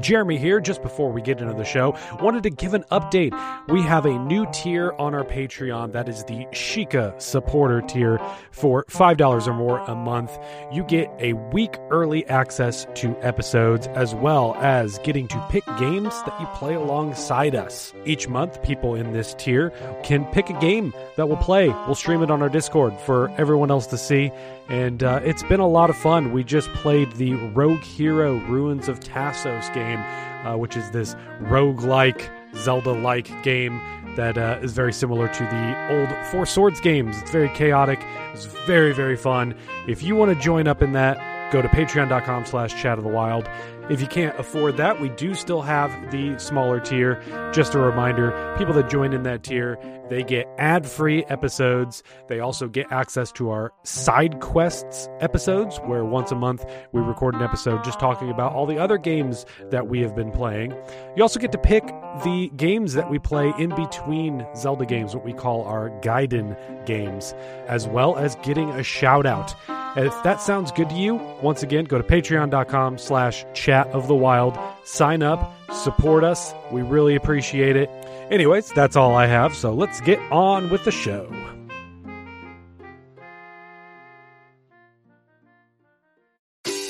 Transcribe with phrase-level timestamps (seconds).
[0.00, 0.60] Jeremy here.
[0.60, 3.32] Just before we get into the show, wanted to give an update.
[3.68, 8.84] We have a new tier on our Patreon that is the Sheikah supporter tier for
[8.84, 10.36] $5 or more a month.
[10.72, 16.14] You get a week early access to episodes as well as getting to pick games
[16.22, 17.92] that you play alongside us.
[18.04, 19.70] Each month, people in this tier
[20.02, 21.68] can pick a game that we'll play.
[21.68, 24.30] We'll stream it on our Discord for everyone else to see.
[24.68, 26.32] And uh, it's been a lot of fun.
[26.32, 32.30] We just played the Rogue Hero Ruins of Tasos game, uh, which is this rogue-like,
[32.54, 33.80] Zelda-like game
[34.16, 37.20] that uh, is very similar to the old Four Swords games.
[37.20, 38.00] It's very chaotic.
[38.32, 39.54] It's very, very fun.
[39.86, 43.10] If you want to join up in that, go to patreon.com slash chat of the
[43.10, 43.48] wild.
[43.88, 47.20] If you can't afford that, we do still have the smaller tier.
[47.52, 49.78] Just a reminder, people that join in that tier,
[50.10, 52.02] they get ad-free episodes.
[52.28, 57.34] They also get access to our side quests episodes, where once a month we record
[57.34, 60.72] an episode just talking about all the other games that we have been playing.
[61.16, 61.86] You also get to pick
[62.24, 67.32] the games that we play in between Zelda games, what we call our Gaiden games,
[67.68, 69.54] as well as getting a shout out.
[69.96, 74.14] If that sounds good to you, once again, go to patreon.com slash chat of the
[74.14, 76.52] wild, sign up, support us.
[76.70, 77.90] We really appreciate it.
[78.30, 81.28] Anyways, that's all I have, so let's get on with the show.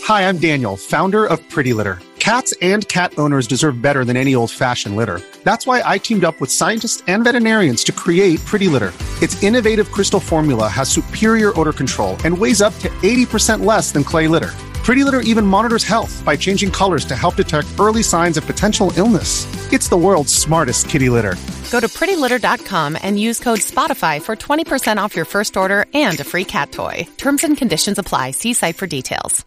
[0.04, 1.98] Hi, I'm Daniel, founder of Pretty Litter.
[2.18, 5.22] Cats and cat owners deserve better than any old fashioned litter.
[5.42, 8.92] That's why I teamed up with scientists and veterinarians to create Pretty Litter.
[9.22, 14.04] Its innovative crystal formula has superior odor control and weighs up to 80% less than
[14.04, 14.50] clay litter.
[14.84, 18.92] Pretty Litter even monitors health by changing colors to help detect early signs of potential
[18.96, 19.46] illness.
[19.72, 21.36] It's the world's smartest kitty litter.
[21.70, 26.24] Go to prettylitter.com and use code SPOTIFY for 20% off your first order and a
[26.24, 27.06] free cat toy.
[27.18, 28.32] Terms and conditions apply.
[28.32, 29.44] See site for details.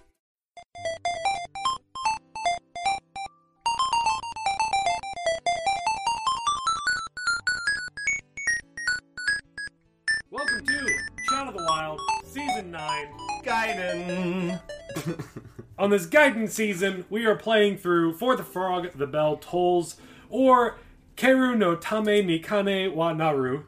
[10.32, 10.88] Welcome to
[11.30, 13.23] Chat of the Wild, Season 9.
[13.44, 14.62] Gaiden.
[15.78, 19.98] On this Gaiden season, we are playing through For the Frog, The Bell Tolls,
[20.30, 20.78] or
[21.18, 23.64] Kaeru no Tame ni Kane wa Naru.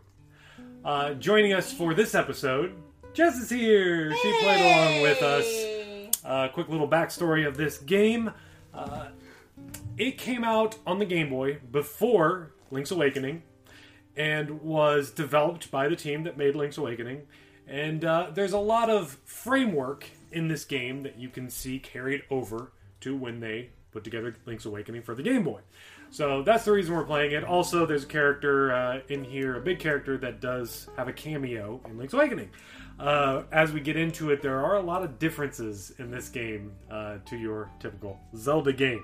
[0.84, 2.74] Uh, joining us for this episode,
[3.14, 4.16] Jess is here.
[4.16, 5.46] She played along with us.
[6.24, 8.32] Uh, quick little backstory of this game.
[8.74, 9.08] Uh,
[9.98, 13.44] it came out on the Game Boy before Link's Awakening
[14.16, 17.24] and was developed by the team that made Link's Awakening.
[17.68, 22.24] And uh, there's a lot of framework in this game that you can see carried
[22.30, 22.72] over
[23.02, 25.62] to when they put together Link's Awakening for the Game Boy.
[26.12, 27.44] So that's the reason we're playing it.
[27.44, 31.82] Also, there's a character uh, in here, a big character that does have a cameo
[31.86, 32.50] in Link's Awakening.
[33.00, 36.72] Uh, as we get into it, there are a lot of differences in this game
[36.90, 39.04] uh, to your typical Zelda game.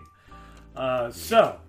[0.76, 1.60] Uh, so,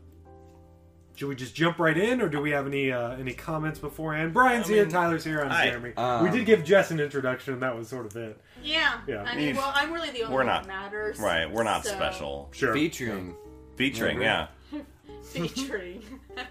[1.15, 4.33] should we just jump right in, or do we have any uh, any comments beforehand?
[4.33, 5.67] Brian's here, Tyler's here, I'm hi.
[5.69, 5.93] Jeremy.
[5.97, 8.41] Um, we did give Jess an introduction, and that was sort of it.
[8.63, 9.01] Yeah.
[9.07, 9.23] Yeah.
[9.23, 11.19] I mean, We've- well, I'm really the only we're one not- that matters.
[11.19, 12.49] Right, we're not so- special.
[12.53, 12.73] Sure.
[12.75, 13.35] featuring
[13.77, 14.49] Featuring, yeah.
[15.25, 16.03] Featuring.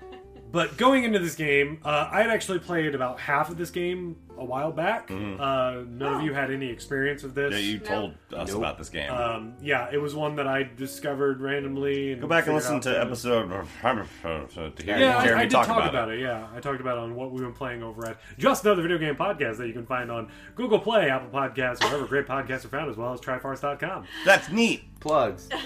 [0.51, 4.17] But going into this game, uh, I had actually played about half of this game
[4.38, 5.09] a while back.
[5.12, 7.53] Uh, none of you had any experience with this.
[7.53, 7.85] Yeah, you No.
[7.85, 8.57] told us Nope.
[8.57, 9.11] about this game.
[9.11, 12.13] Um, yeah, it was one that I discovered randomly.
[12.13, 15.67] And Go back and listen to episode to hear Yeah, I- Jeremy I, did talk,
[15.67, 16.19] talk, about, it.
[16.19, 18.97] Yeah, I talked about it on what we've been playing over at Just Another Video
[18.97, 22.69] Game Podcast that you can find on Google Play, Apple Podcasts, wherever great podcasts are
[22.69, 24.06] found, as well as tryfarce.com.
[24.25, 24.84] That's neat.
[25.00, 25.50] plugs.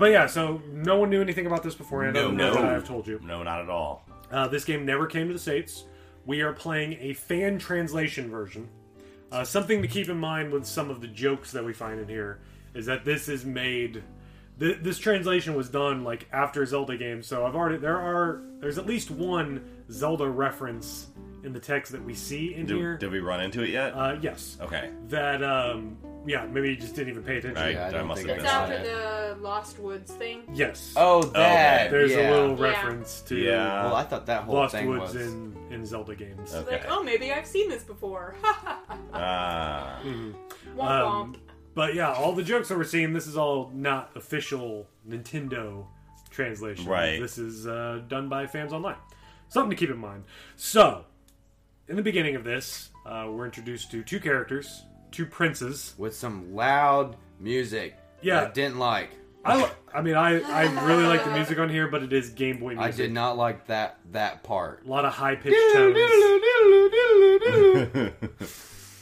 [0.00, 2.14] But yeah, so no one knew anything about this beforehand.
[2.14, 2.54] No, no.
[2.54, 3.20] I've told you.
[3.22, 4.06] No, not at all.
[4.32, 5.84] Uh, this game never came to the States.
[6.24, 8.66] We are playing a fan translation version.
[9.30, 12.08] Uh, something to keep in mind with some of the jokes that we find in
[12.08, 12.40] here
[12.72, 14.02] is that this is made.
[14.58, 18.78] Th- this translation was done like after Zelda games, so I've already there are there's
[18.78, 21.08] at least one Zelda reference
[21.44, 22.92] in the text that we see in here.
[22.92, 23.92] Did, did we run into it yet?
[23.94, 24.90] uh, yes, okay.
[25.08, 25.96] that um,
[26.26, 27.62] yeah, maybe you just didn't even pay attention.
[27.62, 27.74] Right.
[27.74, 29.36] Yeah, I I must think have I It's after that.
[29.36, 30.42] the Lost Woods thing.
[30.52, 30.92] Yes.
[30.96, 31.90] Oh, that.
[31.90, 32.28] there's yeah.
[32.28, 32.62] a little Yeah.
[32.70, 33.84] reference to Yeah.
[33.84, 35.16] Well, I thought that whole Lost thing Woods was.
[35.16, 36.52] in in Zelda games.
[36.54, 36.72] Okay.
[36.72, 38.34] Like, oh, maybe I've seen this before.
[39.12, 40.00] Ah.
[40.04, 40.34] womp
[40.78, 41.36] Um, womp.
[41.74, 45.86] But yeah, all the jokes that we're seeing, this is all not official Nintendo
[46.30, 46.86] translation.
[46.86, 47.20] Right.
[47.20, 48.96] This is uh, done by fans online.
[49.48, 50.24] Something to keep in mind.
[50.56, 51.04] So,
[51.90, 55.94] in the beginning of this, uh, we're introduced to two characters, two princes.
[55.98, 57.96] with some loud music.
[58.22, 58.40] Yeah.
[58.40, 59.10] that I didn't like.
[59.44, 62.28] I, li- I mean, I, I really like the music on here, but it is
[62.30, 62.94] Game Boy music.
[62.94, 64.84] I did not like that that part.
[64.86, 65.96] A lot of high pitched tones.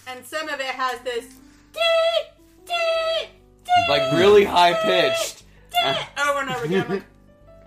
[0.06, 1.26] And some of it has this.
[1.74, 1.80] "Dee,
[2.64, 2.72] dee,
[3.64, 5.42] dee, Like really high pitched.
[5.72, 5.76] dee,"
[6.22, 6.84] over and and over again.
[6.84, 7.04] I'm like,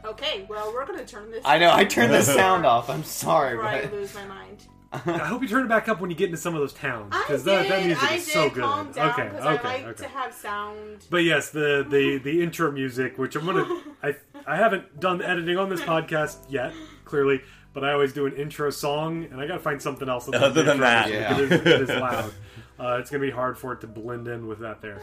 [0.06, 1.42] okay, well, we're gonna turn this.
[1.46, 1.72] I know.
[1.74, 2.90] I turned the sound off.
[2.90, 4.66] I'm sorry, before I but lose my mind.
[4.94, 7.14] I hope you turn it back up when you get into some of those towns
[7.16, 8.64] because that, that music I is did so good.
[8.64, 10.04] calm down okay, okay, I like okay.
[10.04, 11.06] to have sound.
[11.10, 14.16] But yes, the the the intro music, which I'm gonna, I
[14.46, 16.74] I haven't done the editing on this podcast yet,
[17.06, 17.42] clearly,
[17.74, 20.64] but I always do an intro song, and I gotta find something else that's Other
[20.64, 21.10] than that.
[21.10, 21.40] Yeah.
[21.40, 22.34] it, is, it is loud.
[22.80, 25.00] Uh, it's gonna be hard for it to blend in with that there.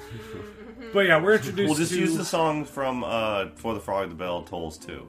[0.92, 1.68] But yeah, we're introduced.
[1.68, 5.06] We'll just to, use the song from uh, For the Frog the Bell Tolls too.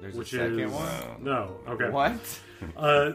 [0.00, 1.22] there's which a second is one.
[1.22, 1.88] no okay.
[1.88, 2.18] What?
[2.76, 3.12] Uh,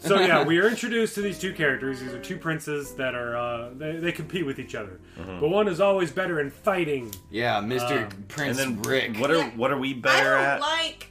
[0.00, 2.00] so yeah, we are introduced to these two characters.
[2.00, 5.40] These are two princes that are uh, they, they compete with each other, Mm-hmm.
[5.40, 7.12] but one is always better in fighting.
[7.30, 8.04] Yeah, Mr.
[8.12, 9.16] Um, Prince and then Rick.
[9.18, 10.60] what are what are we I better don't at?
[10.60, 11.04] like.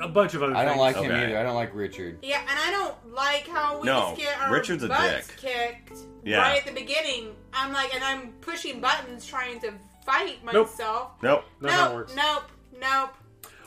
[0.00, 0.54] A bunch of other.
[0.54, 0.80] I don't things.
[0.80, 1.24] like him Okay.
[1.24, 1.38] either.
[1.38, 2.18] I don't like Richard.
[2.22, 5.36] Yeah, and I don't like how we No, just get our Richard's a butts dick.
[5.38, 6.38] kicked Yeah.
[6.38, 7.34] right at the beginning.
[7.52, 9.72] I'm like, and I'm pushing buttons trying to
[10.06, 10.68] fight Nope.
[10.70, 11.10] myself.
[11.22, 11.44] Nope.
[11.60, 12.14] That's how it nope, works.
[12.14, 12.42] nope,
[12.80, 13.10] nope.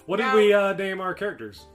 [0.05, 1.65] What did we uh, name our characters?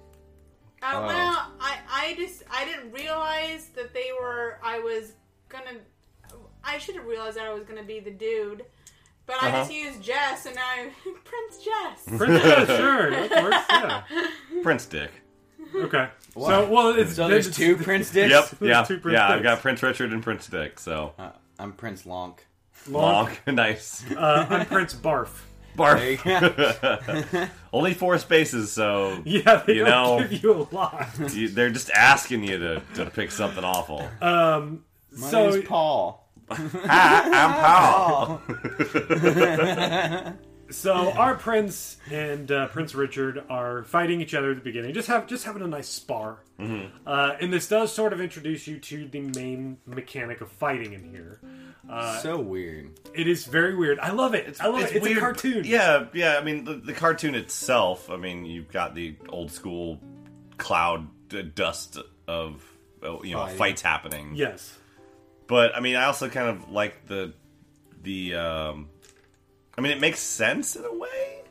[0.82, 1.06] Uh, Oh.
[1.06, 4.58] Well, I, I just I didn't realize that they were.
[4.62, 5.12] I was
[5.48, 5.78] gonna.
[6.62, 8.64] I should have realized that I was gonna be the dude,
[9.26, 9.58] but I Uh-huh.
[9.58, 10.90] just used Jess, and now I'm
[11.24, 12.04] Prince Jess.
[12.18, 13.56] Princess, sure, that works.
[13.70, 14.62] Yeah.
[14.62, 15.10] Prince Dick.
[15.74, 16.08] Okay.
[16.34, 18.30] So well, it's So then there's it's- two Prince Dicks?
[18.30, 18.50] Yep.
[18.60, 18.82] There's Yeah.
[18.84, 19.28] two Prince yeah.
[19.28, 20.78] I've got Prince Richard and Prince Dick.
[20.78, 22.38] So Uh, I'm Prince Lonk.
[22.88, 23.30] Long.
[23.46, 24.04] long, nice.
[24.12, 25.28] Uh, I'm Prince Barf.
[25.76, 26.80] There Barf.
[27.32, 27.46] go.
[27.72, 29.90] Only four spaces, so Yeah, they You don't
[30.20, 31.08] know- give you a lot.
[31.32, 34.08] you, they're just asking you to, to pick something awful.
[34.20, 36.22] Um, My so name's Paul.
[36.50, 38.40] Hi, I'm Paul.
[40.70, 45.08] so our prince and uh, Prince Richard are fighting each other at the beginning, just
[45.08, 46.38] have just having a nice spar.
[46.58, 51.04] Uh, and this does sort of introduce you to the main mechanic of fighting in
[51.10, 51.40] here.
[51.88, 52.98] Uh, so weird.
[53.14, 53.98] it is very weird.
[54.00, 54.56] I love it.
[54.60, 54.96] I love it.
[54.96, 55.18] It's weird.
[55.18, 55.64] a cartoon.
[55.64, 56.36] Yeah, yeah.
[56.38, 58.10] I mean, the, the cartoon itself.
[58.10, 60.00] I mean, you've got the old school
[60.58, 62.64] cloud uh, dust of
[63.02, 63.58] uh, you know Fighting.
[63.58, 64.32] fights happening.
[64.34, 64.76] Yes.
[65.46, 67.34] But I mean, I also kind of like the
[68.02, 68.34] the.
[68.34, 68.88] um
[69.78, 71.42] I mean, it makes sense in a way.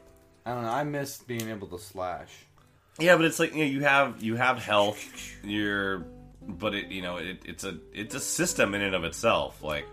[0.45, 0.69] I don't know.
[0.71, 2.29] I miss being able to slash.
[2.99, 5.03] Yeah, but it's like you know, you have you have health.
[5.43, 6.05] You're,
[6.41, 9.61] but it you know it, it's a it's a system in and of itself.
[9.63, 9.85] Like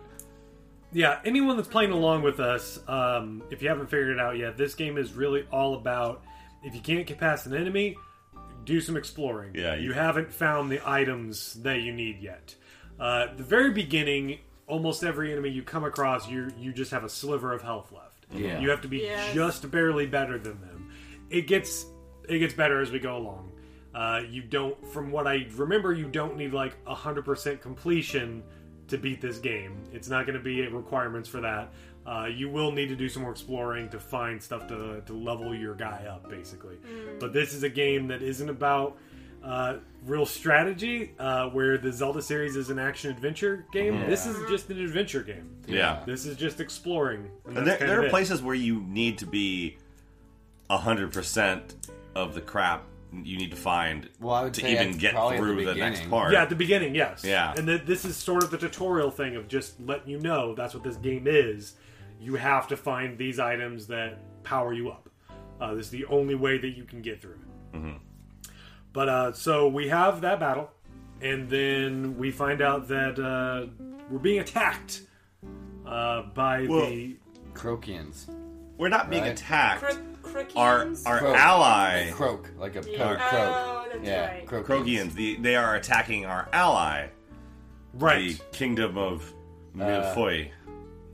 [0.93, 4.57] Yeah, anyone that's playing along with us, um, if you haven't figured it out yet,
[4.57, 6.23] this game is really all about
[6.63, 7.97] if you can't get past an enemy,
[8.65, 9.53] do some exploring.
[9.55, 12.55] Yeah, you, you- haven't found the items that you need yet.
[13.01, 14.39] Uh, the very beginning,
[14.69, 18.12] almost every enemy you come across, you you just have a sliver of health left.
[18.35, 18.61] Yeah.
[18.61, 19.35] you have to be Yes.
[19.35, 20.91] just barely better than them.
[21.31, 21.87] It gets
[22.29, 23.53] it gets better as we go along.
[23.95, 28.43] Uh, you don't, from what I remember, you don't need like hundred percent completion
[28.89, 29.77] to beat this game.
[29.93, 31.73] It's not going to be requirements for that.
[32.07, 35.55] Uh, you will need to do some more exploring to find stuff to, to level
[35.55, 36.77] your guy up, basically.
[37.21, 38.99] But this is a game that isn't about
[39.45, 43.99] uh, real strategy, uh, where the Zelda series is an action adventure game.
[44.09, 45.57] This is just an adventure game.
[45.67, 47.31] yeah, This is just exploring.
[47.47, 48.11] And And there, there are it.
[48.11, 49.79] places where you need to be
[50.71, 51.75] hundred percent
[52.15, 55.65] of the crap you need to find Well, to even get probably at the through
[55.67, 56.33] the, next part.
[56.33, 57.23] Yeah, at the beginning, yes.
[57.23, 57.53] Yeah.
[57.55, 60.73] And th- this is sort of the tutorial thing of just letting you know that's
[60.73, 61.75] what this game is.
[62.19, 65.11] You have to find these items that power you up.
[65.61, 67.77] Uh, this is the only way that you can get through it.
[67.77, 67.97] Mm-hmm.
[68.93, 70.71] But uh, so we have that battle,
[71.21, 73.67] and then we find out that uh,
[74.11, 75.03] we're being attacked
[75.87, 77.17] uh, by Well- the.
[77.55, 78.27] Croakians.
[78.79, 79.33] We're not being Right.
[79.33, 79.99] attacked.
[80.23, 81.37] Cro- Our our Croak.
[81.37, 82.51] ally, Croak.
[82.59, 82.97] Like a Yeah.
[82.99, 83.19] croak.
[83.19, 83.33] croak.
[83.33, 84.47] Oh, that's yeah, right.
[84.47, 84.67] Croakians.
[84.67, 87.09] Krogians, the, they are attacking our ally,
[87.93, 88.39] Right.
[88.39, 89.31] the kingdom of
[89.77, 90.49] Milfoy.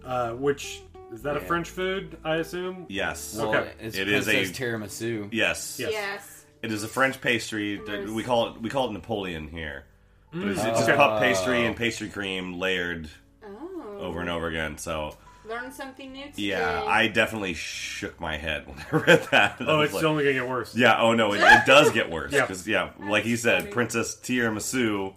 [0.05, 0.83] Uh, which.
[1.13, 1.47] Is that a Yeah.
[1.47, 2.85] French food, I assume?
[2.89, 3.73] yes, Well, Okay.
[3.81, 5.29] It's It is Princess a- tiramisu.
[5.33, 5.91] yes, Yes.
[5.93, 6.38] Yes.
[6.63, 7.77] It is a French pastry.
[7.87, 9.85] that- We call it we call it Napoleon here.
[10.33, 10.97] But it's, it's just Okay.
[10.97, 11.67] puff pastry oh.
[11.67, 13.09] and pastry cream layered
[13.45, 13.97] Oh.
[14.01, 14.77] over and over again.
[14.79, 15.17] So
[15.49, 16.43] Learn something new today.
[16.43, 19.57] yeah, I definitely shook my head when I read that.
[19.61, 20.77] I Oh, was it's like- only going to get worse.
[20.77, 21.01] Yeah.
[21.01, 22.33] Oh no, it, it does get worse.
[22.33, 22.47] Yeah.
[22.47, 23.73] 'Cause, yeah, like he said, funny.
[23.73, 25.15] Princess Tiramisu,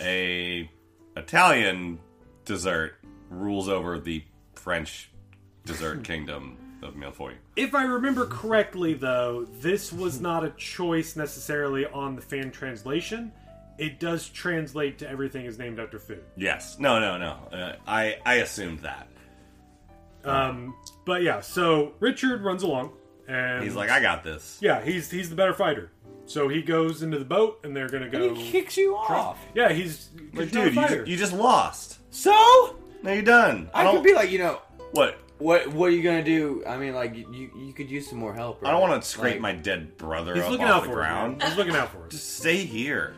[0.00, 0.70] a
[1.16, 1.98] Italian
[2.44, 2.94] dessert,
[3.30, 4.22] rules over the
[4.54, 5.10] French
[5.64, 7.34] dessert kingdom of Milfoy.
[7.56, 13.32] If I remember correctly, though, this was not a choice necessarily on the fan translation.
[13.78, 16.24] It does translate to everything is named after food.
[16.36, 16.78] Yes.
[16.78, 16.98] No.
[17.00, 17.16] No.
[17.18, 17.56] No.
[17.56, 19.08] Uh, I I assumed that.
[20.24, 22.92] Um, but yeah, so Richard runs along,
[23.28, 24.58] and He's like, I got this.
[24.60, 25.90] yeah, he's he's the better fighter.
[26.26, 28.34] So he goes into the boat, and they're gonna go.
[28.34, 29.38] He kicks you off.
[29.54, 30.96] Yeah, he's Like, he's dude, you fighter.
[30.98, 31.98] just, you just lost.
[32.10, 33.70] So No, you're done.
[33.72, 35.18] I don't- could be like, you know, What?
[35.38, 36.64] What What are you gonna do?
[36.66, 38.64] I mean, like you you could use some more help.
[38.66, 40.88] I don't want to scrape Like, my dead brother He's up looking off out the
[40.88, 41.42] for ground.
[41.42, 41.48] us.
[41.50, 42.10] He's looking out for us.
[42.12, 43.14] Just stay here.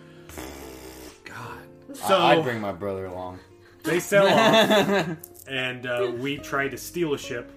[1.24, 1.58] God.
[1.94, 3.38] So I- I'd bring my brother along.
[3.84, 5.16] they sell off,
[5.48, 7.50] and uh, we try to steal a ship.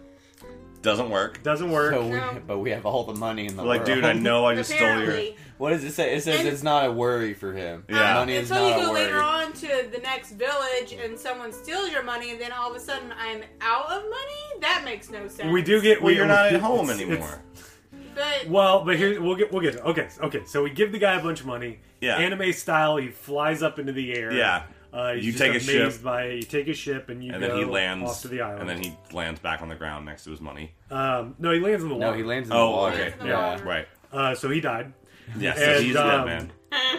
[0.81, 1.41] Doesn't work.
[1.43, 1.93] Doesn't work.
[1.93, 2.41] So we, No.
[2.45, 3.89] but we have all the money in the Like, world.
[3.89, 5.17] Like, dude, I know I just stole your.
[5.65, 5.77] Apparently.
[5.77, 6.15] What does it say?
[6.15, 7.85] It says And- it's not a worry for him.
[7.89, 8.13] Yeah.
[8.15, 9.01] money is Until not you a go worry.
[9.03, 12.75] later on to the next village and someone steals your money, and then all of
[12.75, 14.61] a sudden I'm out of money.
[14.61, 15.51] That makes no sense.
[15.51, 16.01] we do get.
[16.01, 17.41] Well, we, you're not at home it's- anymore.
[18.15, 20.43] But Well, but here we'll get we'll get to okay okay.
[20.45, 21.79] So we give the guy a bunch of money.
[21.99, 22.17] Yeah.
[22.17, 24.31] Anime style, he flies up into the air.
[24.31, 24.63] Yeah.
[24.91, 26.03] Uh, he's You just take a ship.
[26.03, 26.35] by it.
[26.35, 28.61] You take a ship and you and go then he lands off to the island.
[28.61, 30.73] and then he lands back on the ground next to his money.
[30.91, 32.11] um, no, he lands in the water.
[32.11, 32.93] No, he lands in the Oh, water.
[32.95, 33.03] okay.
[33.09, 33.49] Lands Yeah.
[33.51, 33.63] water.
[33.63, 33.87] Right.
[34.11, 34.93] Uh, so he died.
[35.37, 36.51] Yeah, so And, he's um, dead, man.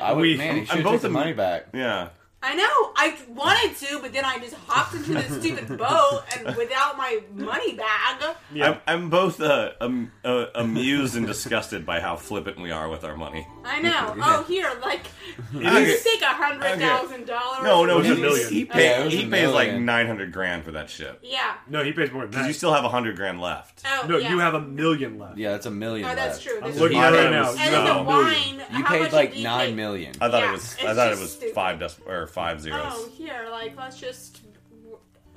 [0.03, 1.67] I would, We- man, he I'm should both take the money back.
[1.75, 2.09] Yeah.
[2.47, 6.55] I know I wanted to, but then I just hopped into this stupid boat and
[6.57, 8.37] without my money bag.
[8.53, 8.79] Yeah.
[8.87, 13.03] I'm, I'm both uh, um, uh, amused and disgusted by how flippant we are with
[13.05, 13.47] our money.
[13.65, 14.15] I know.
[14.27, 15.07] Oh, here, like
[15.55, 15.89] Okay.
[15.91, 17.63] you take a hundred thousand dollars.
[17.65, 18.49] No, no, It was a he, million.
[18.53, 19.85] he, pay, it was he a pays like million.
[19.87, 21.21] 900 grand for that ship.
[21.23, 21.55] Yeah.
[21.69, 22.49] No, he pays more than Because that.
[22.49, 23.83] you still have 100 grand left.
[23.87, 24.31] Oh, no, yeah.
[24.31, 25.39] you have a million left.
[25.39, 26.09] Yeah, that's a million.
[26.09, 26.43] Oh, that's left.
[26.47, 26.57] true.
[26.59, 27.07] I'm That's looking true.
[27.07, 27.51] at it right now.
[27.51, 27.85] And no.
[27.85, 28.55] then the wine.
[28.79, 29.75] You how paid much like did you nine pay?
[29.75, 30.15] million.
[30.21, 30.77] I thought Yeah, it was.
[30.81, 31.55] I it's thought it just was stupid.
[31.55, 32.83] five dec- or five zeros.
[32.95, 34.41] Oh, here, like let's just.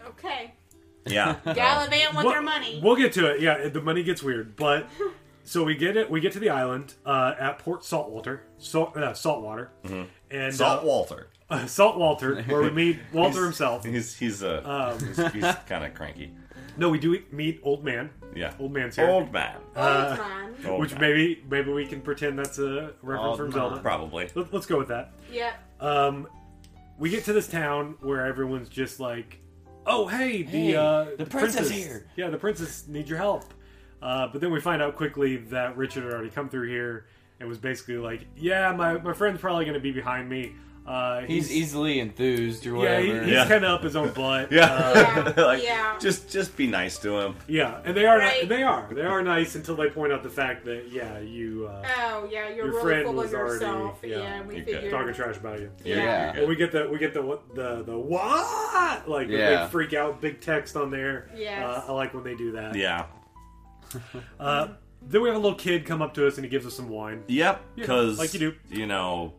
[0.07, 0.53] Okay.
[1.05, 1.35] Yeah.
[1.45, 2.79] Gallivant with We'll- their money.
[2.83, 3.41] We'll get to it.
[3.41, 4.87] Yeah, the money gets weird, but
[5.43, 6.09] so we get it.
[6.09, 9.71] We get to the island uh, at Port Saltwater, salt, uh, saltwater,
[10.31, 11.27] and Salt uh, Walter.
[11.49, 13.85] uh, Saltwater, where we meet Walter himself.
[13.85, 14.61] He's he's uh,
[14.99, 16.33] Um, he's, he's kind of cranky.
[16.79, 18.11] No, we do meet Old Man.
[18.35, 18.53] Yeah.
[18.59, 19.07] Old Man's here.
[19.09, 19.55] Old man.
[19.75, 20.79] Old man.
[20.79, 23.53] Which maybe maybe we can pretend that's a reference Old from man.
[23.53, 23.79] Zelda.
[23.81, 24.29] probably.
[24.35, 25.13] Let, let's go with that.
[25.31, 25.53] Yeah.
[25.79, 26.27] Um,
[26.97, 29.39] we get to this town where everyone's just like,
[29.85, 33.53] "Oh, hey, the Hey, uh, the princess here." Yeah, the princess needs your help."
[34.01, 37.07] Uh, but then we find out quickly that Richard had already come through here
[37.39, 40.55] and was basically like, "Yeah, my, my friend's probably going to be behind me.
[40.87, 43.03] Uh, He's easily enthused or yeah, whatever.
[43.03, 43.47] he, he's Yeah.
[43.49, 44.49] kind of up his own butt.
[44.51, 44.65] Yeah.
[44.65, 45.97] Uh, Yeah, like, yeah.
[45.99, 47.35] Just just be nice to him.
[47.47, 48.47] yeah, and they are Right.
[48.47, 51.83] they are they are nice until they point out the fact that yeah, you uh,
[51.97, 53.99] Oh yeah, you're Your really friend full was of already- yourself.
[54.01, 54.17] yeah.
[54.17, 54.89] yeah, we figured.
[54.91, 55.69] talking trash about you.
[55.83, 55.95] Yeah.
[55.97, 56.33] Yeah.
[56.37, 59.63] And we get the we get the the the what like the Yeah.
[59.63, 61.29] big freak out big text on there.
[61.35, 62.75] Yeah, Uh, I like when they do that.
[62.75, 63.07] Yeah.
[64.39, 64.69] Uh,
[65.01, 66.89] then we have a little kid come up to us and he gives us some
[66.89, 67.23] wine.
[67.27, 67.61] Yep.
[67.75, 68.53] Yeah, Because like you do.
[68.69, 69.33] You know,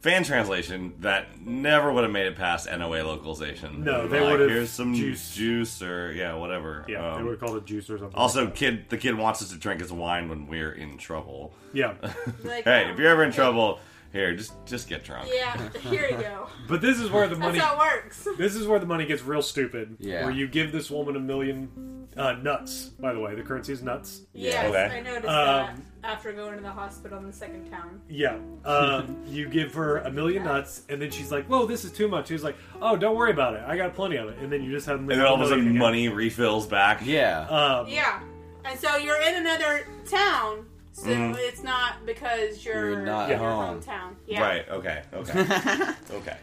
[0.00, 3.84] fan translation that never would have made it past NOA localization.
[3.84, 5.34] No, they Like, would've Here's some juice.
[5.34, 5.82] juice.
[5.82, 6.84] or yeah, whatever.
[6.88, 8.16] Yeah, Um, they would have called it juice or something.
[8.16, 11.52] also, like kid, the kid wants us to drink his wine when we're in trouble.
[11.72, 11.94] yeah.
[12.44, 13.78] Like, Hey, if you're ever in trouble,
[14.12, 15.28] here, just just get drunk.
[15.32, 16.48] Yeah, here you go.
[16.68, 17.58] But this is where the money.
[17.58, 17.80] That's money.
[17.82, 18.26] how it works.
[18.38, 19.96] This is where the money gets real stupid.
[19.98, 20.24] Yeah.
[20.24, 22.86] Where you give this woman a million uh, nuts.
[23.00, 24.22] By the way, the currency is nuts.
[24.32, 24.98] Yes, Okay.
[24.98, 28.00] I noticed Um, that after going to the hospital in the second town.
[28.08, 28.38] Yeah.
[28.64, 32.08] Um, you give her a million nuts, and then she's like, "Whoa, this is too
[32.08, 33.62] much." She's like, "Oh, don't worry about it.
[33.66, 35.48] I got plenty of it." And then you just have And then all of a
[35.48, 35.78] sudden, again.
[35.78, 37.00] money refills back.
[37.04, 37.46] Yeah.
[37.48, 38.20] Um, Yeah,
[38.64, 41.36] and so you're in another town, so Mhm.
[41.38, 44.14] it's not because you're, You're not in your hometown.
[44.26, 44.40] Yeah.
[44.42, 44.68] Right.
[44.68, 45.02] Okay.
[45.12, 45.40] Okay.
[46.12, 46.36] okay.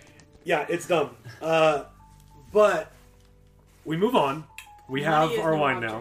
[0.43, 1.11] Yeah, it's dumb.
[1.41, 1.83] Uh,
[2.53, 2.91] but
[3.85, 4.45] we move on.
[4.89, 5.93] We have our no wine object.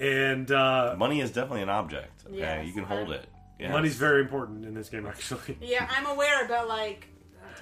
[0.00, 2.22] now, and uh, Money is definitely an object.
[2.26, 3.28] Okay, Yes, you can I- hold it.
[3.58, 3.70] Yes.
[3.70, 5.56] money's very important in this game, actually.
[5.60, 7.06] Yeah, I'm aware, but like,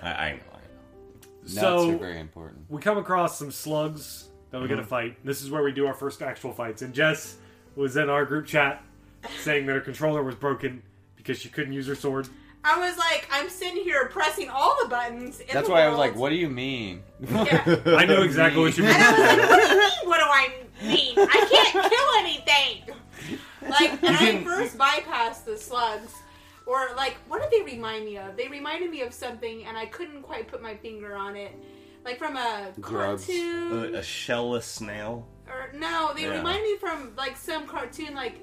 [0.02, 0.38] I, I know.
[0.52, 1.42] I know.
[1.42, 2.64] Nuts so are very important.
[2.70, 4.74] we come across some slugs that we're Mm-hmm.
[4.76, 5.24] gonna fight.
[5.24, 6.80] This is where we do our first actual fights.
[6.82, 7.36] And Jess
[7.76, 8.82] was in our group chat
[9.38, 10.82] saying that her controller was broken
[11.16, 12.28] because she couldn't use her sword.
[12.64, 15.40] I was like, I'm sitting here pressing all the buttons.
[15.40, 16.10] In That's the why I was world.
[16.10, 17.76] like, "What do you mean?" Yeah.
[17.86, 18.96] I know exactly what you meant.
[18.96, 20.08] And I was like, what do you mean?
[20.08, 20.52] What do I
[20.82, 21.14] mean?
[21.18, 22.96] I can't kill anything.
[23.68, 26.12] Like, and I first bypassed the slugs.
[26.66, 28.36] Or, like, what did they remind me of?
[28.36, 31.52] They reminded me of something, and I couldn't quite put my finger on it.
[32.04, 33.26] Like from a Grubs.
[33.26, 33.94] cartoon.
[33.94, 35.26] A, a shellless snail.
[35.48, 36.36] or, no, they Yeah.
[36.36, 38.40] remind me from, like, some cartoon, like,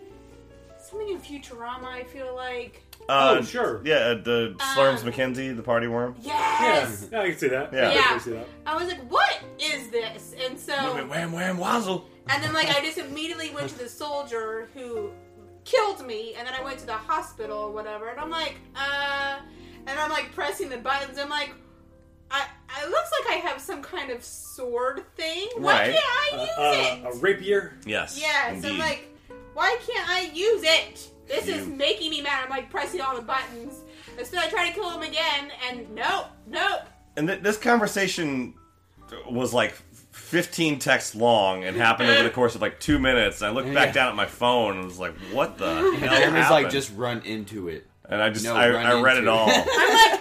[0.89, 2.83] something in Futurama, I feel like.
[3.07, 3.81] Uh, Oh, sure.
[3.83, 6.15] Yeah, uh, the Slurms Um, MacKenzie, the party worm.
[6.21, 7.07] Yes!
[7.11, 7.73] Yeah, I can see that.
[7.73, 7.89] Yeah.
[7.89, 8.03] I Yeah.
[8.09, 8.47] can see that.
[8.65, 10.35] I was like, what is this?
[10.45, 10.73] And so.
[11.07, 12.05] Wham wham wazzle.
[12.27, 15.09] And then, like, I just immediately went to the soldier who
[15.65, 19.39] killed me, and then I went to the hospital or whatever, and I'm like, uh,
[19.87, 21.17] and I'm like pressing the buttons.
[21.17, 21.51] I'm like,
[22.31, 25.47] I, I it looks like I have some kind of sword thing.
[25.57, 25.93] Why Right.
[25.93, 27.21] can't I Uh, use uh, a it?
[27.23, 27.73] rapier.
[27.85, 28.17] Yes.
[28.19, 28.71] yes, Indeed.
[28.73, 29.07] I'm like,
[29.53, 31.09] why can't I use it?
[31.27, 32.43] This is making me mad.
[32.45, 33.81] I'm like pressing all the buttons.
[34.17, 36.81] And so I try to kill him again, and nope, nope.
[37.15, 38.53] and th- this conversation
[39.29, 39.73] was like
[40.11, 43.41] 15 texts long and happened over the course of like two minutes.
[43.41, 43.93] And I looked back Yeah.
[43.93, 47.21] down at my phone and was like, "What the hell Jeremy's happened?" like, just run
[47.21, 47.87] into it.
[48.09, 49.49] And I just No, I, I read it all.
[49.49, 49.65] I'm like,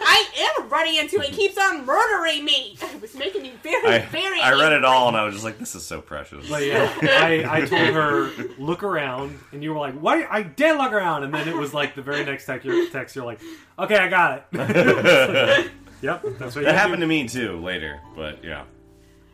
[0.00, 0.24] I
[0.58, 1.30] am running into it.
[1.30, 2.76] It keeps on murdering me.
[2.80, 4.40] It was making me very, I, very.
[4.40, 6.92] I read it all and I was just like, "This is so precious." But yeah,
[7.02, 10.26] I, I told her look around, and you were like, "What?
[10.30, 12.64] I did look around," and then it was like the very next text.
[12.66, 13.40] You're, text, you're like,
[13.78, 15.70] "Okay, I got it."
[16.02, 16.78] yep, that's what you That do.
[16.78, 18.64] happened to me too later, but yeah.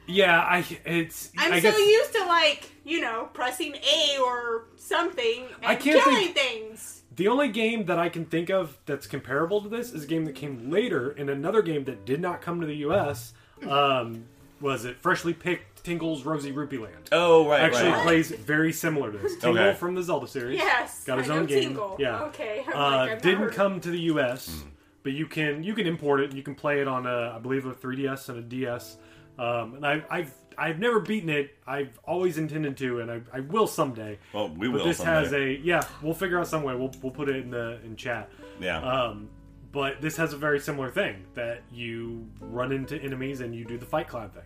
[0.07, 1.31] Yeah, I it's.
[1.39, 5.77] I'm I so guess, used to like you know pressing A or something and I
[5.77, 7.03] can't killing think- things.
[7.17, 10.25] The only game that I can think of that's comparable to this is a game
[10.25, 13.35] that came later, in another game that did not come to the U.S.
[13.69, 14.25] Um,
[14.61, 17.09] was it Freshly Picked Tingle's Rosy Rupee Land?
[17.13, 18.03] Oh right, Actually, right.
[18.05, 19.37] plays very similar to this.
[19.37, 19.79] Tingle Okay.
[19.79, 20.59] from the Zelda series.
[20.59, 21.63] Yes, got his I own know game.
[21.63, 21.97] Tingle.
[22.01, 22.65] Yeah, Okay.
[22.69, 24.65] I'm Uh, like, didn't come to the U.S.,
[25.03, 26.33] but you can you can import it.
[26.35, 28.97] You can play it on a I believe a 3DS and a DS.
[29.39, 31.55] Um, and I, I've I've never beaten it.
[31.67, 34.19] I've always intended to, and I, I will someday.
[34.33, 35.13] Well, we but will this someday.
[35.13, 35.83] has a yeah.
[36.03, 36.75] We'll figure out some way.
[36.75, 38.31] We'll we'll put it in the in chat.
[38.61, 38.79] Yeah.
[38.83, 39.29] Um,
[39.73, 43.77] but this has a very similar thing that you run into enemies and you do
[43.77, 44.45] the fight cloud thing.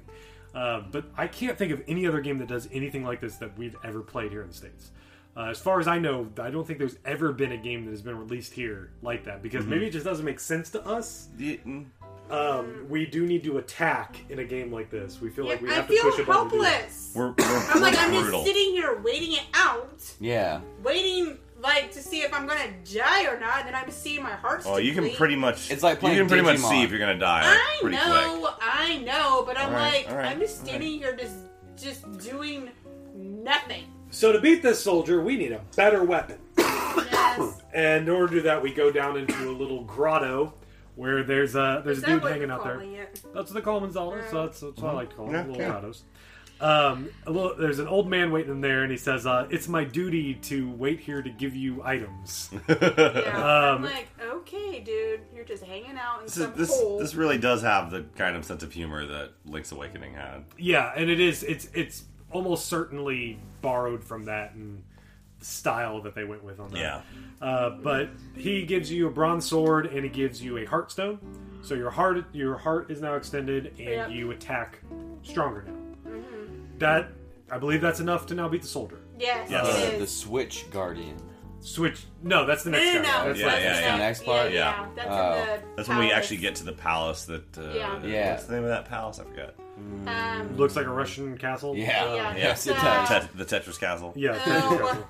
[0.55, 3.57] Uh, but I can't think of any other game that does anything like this that
[3.59, 4.91] we've ever played here in the states.
[5.37, 7.91] Uh, as far as I know, I don't think there's ever been a game that
[7.93, 9.71] has been released here like that because Mm-hmm.
[9.71, 11.29] maybe it just doesn't make sense to us.
[11.39, 11.85] Mm,
[12.31, 15.21] Um, we do need to attack in a game like this.
[15.21, 16.51] We feel Yeah, like we I have to feel push a button.
[16.51, 16.73] to do that.
[16.75, 17.13] helpless.
[17.15, 18.45] We're, we're, I'm like, I'm brutal.
[18.45, 20.61] just sitting here waiting it out, Yeah.
[20.83, 23.61] waiting like to see if I'm gonna die or not.
[23.61, 24.63] And then I'm seeing my heart.
[24.67, 25.19] Oh, you can deplete.
[25.19, 25.71] pretty much.
[25.71, 26.69] It's like you playing can pretty much Digimon.
[26.71, 27.43] see if you're gonna die.
[27.45, 28.55] I pretty know, quick.
[28.61, 31.35] I know, but I'm All right, like, all right, I'm just all standing here, just,
[31.77, 32.71] just doing
[33.17, 33.85] nothing.
[34.11, 36.39] So to beat this soldier, we need a better weapon.
[36.57, 37.63] Yes.
[37.75, 40.55] And in order to do that, we go down into a little grotto
[40.99, 42.81] where there's a there's a dude hanging out there.
[42.81, 43.21] it?
[43.33, 45.27] That's what they call them in Zelda, so that's, that's what I like to call
[45.27, 45.69] them, Yeah, little yeah.
[45.71, 46.03] grottos.
[46.61, 49.69] Um, a little, there's an old man waiting in there, and he says, uh, "It's
[49.69, 53.31] my duty to wait here to give you items." Yeah.
[53.33, 56.99] I'm Um, like, okay, dude, you're just hanging out in This, is, some this, hole.
[56.99, 60.45] this really does have the kind of sense of humor that Link's Awakening had.
[60.59, 64.83] yeah, and it is it's it's almost certainly borrowed from that and the
[65.41, 66.79] style that they went with on that.
[66.79, 67.01] Yeah.
[67.41, 71.19] Uh, but he gives you a bronze sword and he gives you a heart stone.
[71.63, 74.11] So your heart your heart is now extended and Yep.
[74.11, 74.79] you attack
[75.23, 76.11] stronger now.
[76.13, 76.79] Mm-hmm.
[76.79, 77.09] That
[77.51, 78.99] I believe that's enough to now beat the soldier.
[79.19, 79.67] yes, Yes.
[79.67, 80.07] Uh, it the.
[80.07, 81.17] Switch Guardian.
[81.61, 82.05] Switch.
[82.23, 83.19] No, that's the No, next no, guy.
[83.19, 83.25] no.
[83.29, 83.93] That's Yeah, like- yeah, that's yeah.
[83.93, 84.53] the Next part?
[84.53, 84.87] Yeah, Yeah.
[84.95, 85.33] that's Oh.
[85.55, 85.67] in the.
[85.77, 87.59] That's when we actually get to the palace that.
[87.59, 88.03] Uh, Yeah.
[88.05, 88.31] Yeah.
[88.33, 89.19] What's the name of that palace?
[89.21, 89.55] I forgot.
[90.07, 91.77] Um, Looks like a Russian castle.
[91.77, 92.05] Yeah.
[92.05, 92.35] Uh, Yeah.
[92.37, 93.09] Yes, it Uh, does.
[93.09, 94.13] Tet- the Tetris Castle.
[94.17, 94.41] yeah.
[94.47, 95.07] Oh.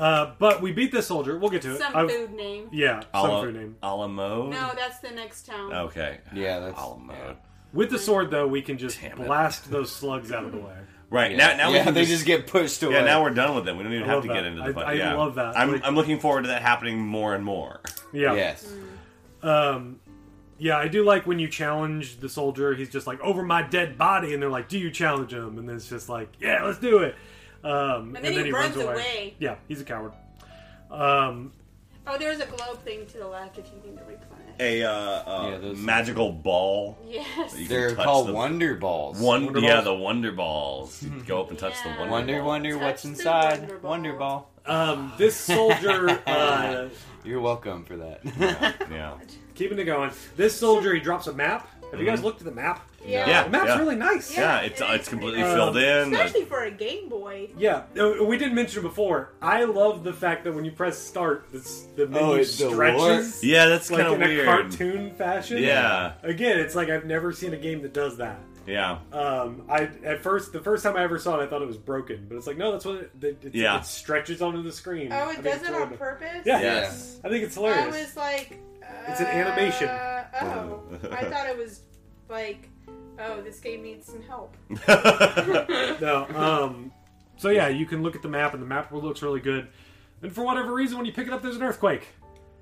[0.00, 0.32] Russian castle.
[0.32, 1.38] Uh, but we beat this soldier.
[1.38, 1.78] We'll get to it.
[1.78, 2.68] some I've- food name.
[2.72, 3.76] Yeah, some Ala, food name.
[3.82, 4.46] Alamo.
[4.50, 5.72] No, that's the next town.
[5.72, 6.18] Okay.
[6.34, 7.12] Yeah, that's- Alamo.
[7.12, 7.32] yeah.
[7.72, 9.26] With the sword, though, we can just Damn it.
[9.26, 10.74] blast those slugs out of the way.
[11.10, 12.96] Right Yeah, now, now yeah, we can they just get pushed away.
[12.96, 13.78] Yeah, now we're done with them.
[13.78, 14.34] We don't even have love to that.
[14.34, 14.86] get into the I- fight.
[14.88, 15.14] I yeah.
[15.14, 15.56] love that.
[15.56, 17.80] I'm, Like- I'm looking forward to that happening more and more.
[18.12, 18.34] Yeah.
[18.34, 18.70] Yes.
[19.42, 20.00] Um,
[20.58, 22.74] yeah, I do like when you challenge the soldier.
[22.74, 25.66] He's just like over my dead body, and they're like, "Do you challenge him?" And
[25.68, 27.14] then it's just like, "Yeah, let's do it."
[27.64, 29.34] Um, And then he runs away.
[29.38, 30.12] Yeah, he's a coward.
[30.90, 31.52] Um,
[32.10, 34.24] Oh, there's a globe thing to the left if you need to replenish.
[34.60, 36.96] A uh, uh, Yeah, those- magical ball.
[37.06, 37.54] Yes.
[37.68, 39.20] They're called the- Wonder Balls.
[39.20, 39.84] One, Wonder yeah, balls?
[39.84, 41.02] the Wonder Balls.
[41.02, 42.10] You go up and touch the Wonder.
[42.10, 42.46] Wonder, Ball.
[42.46, 43.58] wonder Touch what's inside.
[43.60, 43.90] Wonder Ball.
[43.90, 44.50] Wonder Ball.
[44.64, 46.88] um, this soldier, uh,
[47.24, 48.20] You're welcome for that.
[48.90, 49.18] Yeah.
[49.54, 50.10] keeping it going.
[50.34, 51.68] This soldier, he drops a map.
[51.90, 52.86] Have you guys looked at the map?
[53.06, 53.26] Yeah.
[53.26, 53.44] Yeah.
[53.44, 54.36] The map's really nice.
[54.36, 56.12] Yeah, it's uh, it's completely Uh, filled in.
[56.14, 57.48] Especially for a Game Boy.
[57.56, 59.32] Yeah, uh, we didn't mention it before.
[59.40, 63.42] I love the fact that when you press start, this, the menu Oh, it stretches.
[63.42, 64.40] yeah, that's like kind of in weird.
[64.48, 65.58] a cartoon fashion.
[65.62, 66.12] Yeah.
[66.22, 68.38] Again, it's like I've never seen a game that does that.
[68.66, 68.98] Yeah.
[69.14, 71.78] Um, I at first the first time I ever saw it, I thought it was
[71.78, 73.78] broken, but it's like no, that's what it, it, it, Yeah.
[73.78, 75.10] it stretches onto the screen.
[75.10, 76.42] I Oh, it think does it's it on really- purpose?
[76.44, 76.60] Yeah.
[76.60, 77.18] Yes.
[77.24, 78.06] I think it's I hilarious.
[78.08, 78.58] was like.
[79.08, 79.88] It's an animation.
[79.88, 80.82] uh, Oh.
[81.10, 81.80] I thought it was
[82.28, 82.68] like,
[83.18, 84.56] oh, this game needs some help.
[86.00, 86.92] No, um,
[87.36, 89.68] so yeah, you can look at the map, and the map looks really good.
[90.22, 92.08] And for whatever reason, when you pick it up, there's an earthquake.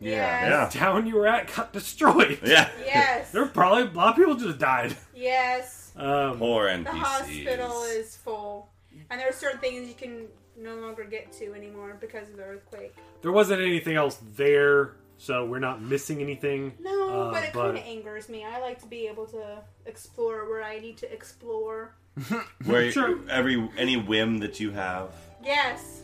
[0.00, 0.66] Yeah.
[0.66, 2.38] The town you were at got destroyed.
[2.44, 2.68] Yeah.
[2.84, 3.32] Yes.
[3.32, 4.94] There were probably a lot of people just died.
[5.14, 5.92] yes.
[5.96, 8.68] Um, Poor The hospital is full.
[9.10, 10.26] And there are certain things you can
[10.58, 12.94] no longer get to anymore because of the earthquake.
[13.22, 16.72] there wasn't anything else there, so we're not missing anything.
[16.80, 18.44] No, Uh, but it but- kind of angers me.
[18.44, 21.94] I like to be able to explore where I need to explore.
[22.64, 23.18] Where Sure.
[23.28, 25.10] every any whim that you have.
[25.44, 26.02] Yes.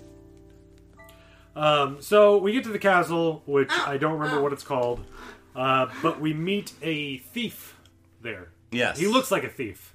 [1.57, 4.43] Um, so we get to the castle, which Oh, I don't remember oh.
[4.43, 5.05] what it's called,
[5.57, 7.77] uh, but we meet a thief
[8.23, 8.49] there.
[8.71, 8.99] Yes.
[8.99, 9.95] He looks like a thief.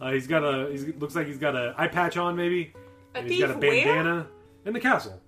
[0.00, 0.70] Uh, he's got a.
[0.70, 2.72] He looks like he's got a eye patch on, maybe.
[3.14, 3.84] A And he's got a thief where?
[3.84, 4.26] bandana
[4.64, 5.20] in the castle.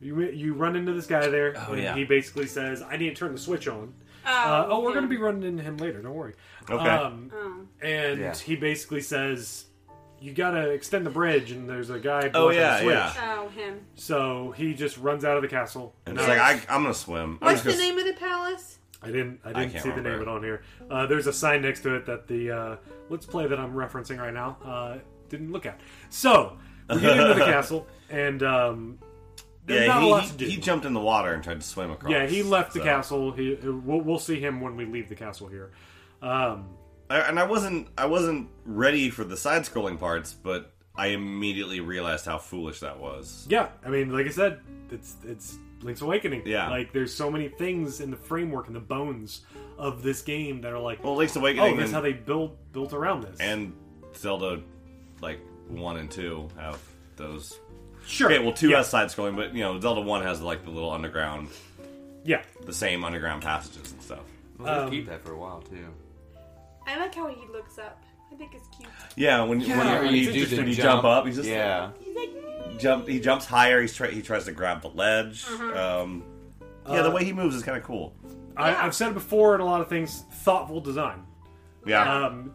[0.00, 1.94] You you run into this guy there, Oh, and yeah.
[1.94, 3.92] he basically says, "I need to turn the switch on."
[4.26, 4.94] Oh, Uh, oh, we're yeah.
[4.94, 6.00] going to be running into him later.
[6.02, 6.34] Don't worry.
[6.70, 6.88] Okay.
[6.88, 7.60] Um, Oh.
[7.82, 8.34] and Yeah.
[8.34, 9.66] he basically says,
[10.20, 12.30] "You got to extend the bridge," and there's a guy.
[12.34, 12.94] Oh, blocking the yeah, switch.
[12.94, 13.36] yeah.
[13.38, 13.80] Oh, him.
[13.94, 15.94] So he just runs out of the castle.
[16.06, 17.38] And I- it's like I, I'm gonna swim.
[17.42, 18.78] I'm What's just the gonna- name of the palace?
[19.02, 19.40] I didn't.
[19.44, 20.62] I didn't can't see the name of it on here.
[20.90, 22.76] Uh, there's a sign next to it that the uh,
[23.08, 24.98] let's play that I'm referencing right now uh,
[25.30, 25.80] didn't look at.
[26.10, 26.58] So
[26.90, 28.98] we get into the castle, and um,
[29.70, 30.44] there's Yeah, not he, a lot to do.
[30.46, 32.10] he jumped in the water and tried to swim across.
[32.12, 33.32] yeah, he left the so- castle.
[33.32, 35.70] He we'll, we'll see him when we leave the castle here.
[36.22, 36.68] Um,
[37.08, 41.80] I- and I wasn't I wasn't ready for the side scrolling parts, but I immediately
[41.80, 43.46] realized how foolish that was.
[43.48, 46.42] yeah, I mean, like I said, it's it's Link's Awakening.
[46.44, 46.68] Yeah.
[46.68, 49.42] like there's so many things in the framework and the bones
[49.78, 51.72] of this game that are like, Well, Link's Awakening.
[51.72, 53.40] oh, that's and, how they built built around this.
[53.40, 53.72] and
[54.14, 54.60] Zelda,
[55.22, 56.78] like one and two, have
[57.16, 57.58] those.
[58.06, 58.78] Sure, Okay, well, two yeah.
[58.78, 61.48] has side scrolling, but you know, Zelda one has like the little underground,
[62.24, 62.42] yeah.
[62.64, 64.20] the same underground passages and stuff.
[64.58, 65.88] We'll Um, keep that for a while too.
[66.86, 68.02] I like how he looks up.
[68.32, 68.88] I think it's cute.
[69.16, 70.58] Yeah, when, Yeah, when, when it's you, interesting.
[70.58, 71.90] when you jump up, he's just yeah.
[72.04, 72.78] He's like, mm.
[72.78, 73.08] jump.
[73.08, 73.80] He jumps higher.
[73.80, 75.46] He's try, he tries to grab the ledge.
[75.48, 76.22] Um,
[76.88, 78.14] yeah, the way he moves is kind of cool.
[78.56, 78.84] I, Yeah.
[78.84, 80.24] I've said it before in a lot of things.
[80.42, 81.24] Thoughtful design.
[81.86, 82.54] Yeah, Um,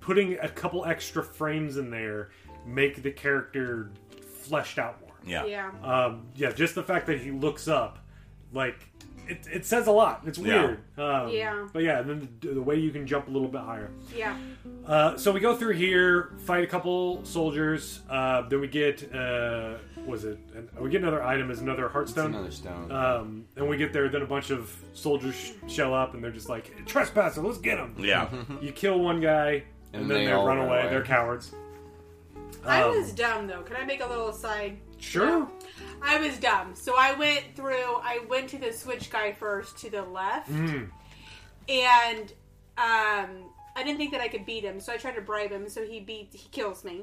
[0.00, 2.30] putting a couple extra frames in there
[2.66, 3.90] make the character
[4.46, 5.12] fleshed out more.
[5.26, 5.70] yeah, yeah.
[5.82, 7.98] Um, yeah, just the fact that he looks up,
[8.52, 8.76] like
[9.28, 10.22] it, it says a lot.
[10.24, 10.62] It's Yeah.
[10.66, 10.78] weird.
[10.98, 11.66] Um, Yeah.
[11.72, 13.90] But yeah, and then the, the way you can jump a little bit higher.
[14.16, 14.36] Yeah.
[14.86, 18.02] Uh, so we go through here, fight a couple soldiers.
[18.08, 20.38] Uh, then we get uh, was it?
[20.54, 22.26] An, we get another item as another It's heartstone.
[22.26, 22.92] another stone.
[22.92, 26.30] Um, and we get there, then a bunch of soldiers sh- show up, and they're
[26.30, 27.96] just like, "Trespasser, let's get them.
[27.98, 28.28] yeah.
[28.62, 30.82] You kill one guy, and, And then they they, run run away.
[30.82, 30.88] away.
[30.90, 31.52] They're cowards.
[32.66, 33.62] I Um, was dumb though.
[33.62, 34.78] Can I make a little side?
[34.98, 35.48] Sure.
[36.02, 36.74] I was dumb.
[36.74, 37.96] So I went through.
[38.02, 40.90] I went to the switch guy first to the left, Mm.
[41.68, 42.32] and
[42.78, 44.80] um, I didn't think that I could beat him.
[44.80, 45.68] So I tried to bribe him.
[45.68, 46.28] So he beat.
[46.32, 47.02] He kills me.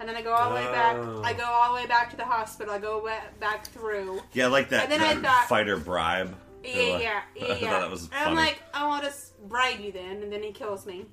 [0.00, 0.96] And then I go all the way back.
[0.96, 1.22] Oh.
[1.22, 2.74] I go all the way back to the hospital.
[2.74, 4.20] I go back through.
[4.32, 6.34] Yeah, like that, And then I thought- fighter bribe.
[6.64, 7.78] Yeah, like- yeah, yeah, I thought yeah.
[7.80, 8.08] that was.
[8.12, 9.12] I'm like, I want to
[9.46, 11.06] bribe you then, and then he kills me.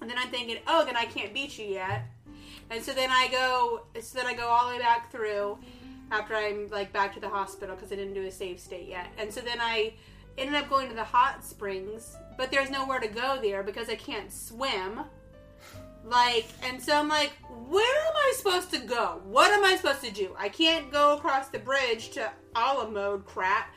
[0.00, 2.06] And then I'm thinking, oh, then I can't beat you yet.
[2.70, 5.58] And so then I go, so then I go all the way back through
[6.10, 9.08] after I'm like back to the hospital because I didn't do a save state yet.
[9.18, 9.94] And so then I
[10.38, 13.94] ended up going to the hot springs, but there's nowhere to go there because I
[13.94, 15.00] can't swim.
[16.04, 17.32] Like, and so I'm like,
[17.68, 19.20] where am I supposed to go?
[19.24, 20.36] What am I supposed to do?
[20.38, 23.74] I can't go across the bridge to olive mode crap.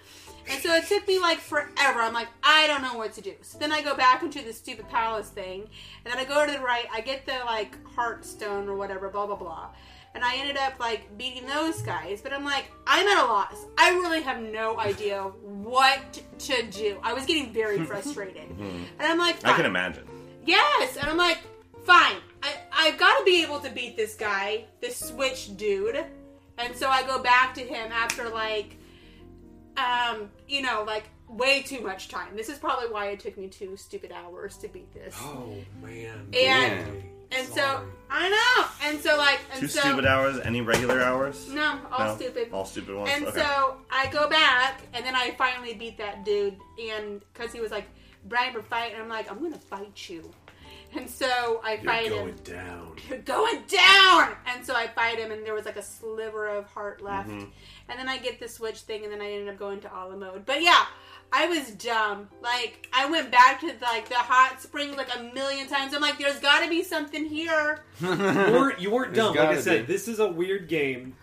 [0.50, 2.00] And so it took me like forever.
[2.00, 3.34] I'm like, I don't know what to do.
[3.42, 5.70] So then I go back into the stupid palace thing,
[6.04, 6.86] and then I go to the right.
[6.92, 9.70] I get the like heart stone or whatever, blah blah blah.
[10.16, 13.68] And I ended up like beating those guys, but I'm like, I'm at a loss.
[13.78, 16.98] I really have no idea what to do.
[17.04, 18.84] I was getting very frustrated, hmm.
[18.98, 20.08] and I'm like, I can imagine.
[20.46, 21.38] Yes, and I'm like,
[21.84, 22.18] fine.
[22.42, 26.04] I I've got to be able to beat this guy, this switch dude.
[26.58, 28.79] And so I go back to him after like,
[29.80, 32.36] um, you know, like way too much time.
[32.36, 35.16] This is probably why it took me two stupid hours to beat this.
[35.20, 36.28] Oh man.
[36.34, 37.04] And Man.
[37.32, 37.86] and so Sorry.
[38.10, 40.40] I know, and so like, and Two so stupid hours?
[40.40, 41.48] Any regular hours?
[41.50, 42.16] no, all No?
[42.16, 42.50] stupid.
[42.52, 43.12] All stupid ones?
[43.14, 43.40] And okay.
[43.40, 46.58] so I go back, and then I finally beat that dude,
[46.92, 47.86] and because he was like,
[48.26, 50.32] "Brian, for fight," and I'm like, "I'm gonna fight you,"
[50.98, 52.14] and so I fight him.
[52.14, 52.36] You're him.
[52.36, 52.96] going down.
[53.10, 56.66] You're going down, and so I fight him, and there was like a sliver of
[56.68, 57.50] heart left, Mm-hmm.
[57.90, 60.18] and then I get the switch thing, and then I ended up going to Ala
[60.18, 60.46] mode.
[60.46, 60.86] But yeah.
[61.32, 62.28] I was dumb.
[62.42, 65.94] Like I went back to like the hot spring like a million times.
[65.94, 67.84] I'm like, there's got to be something here.
[68.02, 69.36] you weren't, you weren't dumb.
[69.36, 69.94] Like I said, be.
[69.94, 71.16] this is a weird game.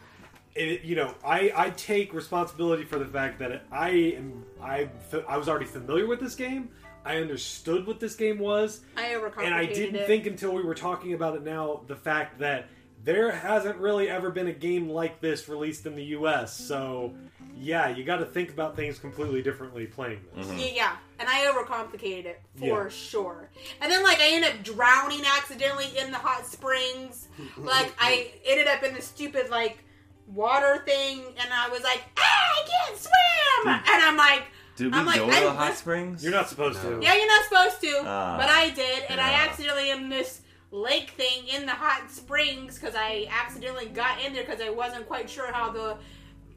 [0.55, 4.89] It, you know, I, I take responsibility for the fact that I am I
[5.29, 6.69] I was already familiar with this game.
[7.07, 10.07] I understood what this game was, I overcomplicated and I didn't it.
[10.07, 12.67] think until we were talking about it now the fact that
[13.05, 16.53] there hasn't really ever been a game like this released in the U.S.
[16.53, 17.15] So,
[17.57, 20.49] yeah, you got to think about things completely differently playing this.
[20.49, 22.89] Yeah, yeah, and I overcomplicated it for Yeah.
[22.89, 23.51] sure.
[23.81, 27.29] And then like I ended up drowning accidentally in the hot springs.
[27.59, 29.79] Like I ended up in the stupid like
[30.27, 34.43] water thing, and I was like, ah, I can't swim, and I'm like,
[34.77, 36.23] Did we I'm like, go to the hot springs?
[36.23, 36.99] You're not supposed to.
[37.03, 38.37] yeah, you're not supposed to, Ah.
[38.39, 42.95] but I did, and I accidentally am this lake thing in the hot springs because
[42.95, 45.97] I accidentally got in there because I wasn't quite sure how the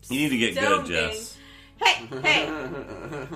[0.09, 1.11] You need to get good, thing.
[1.11, 1.37] Jess.
[1.81, 2.47] Hey, hey,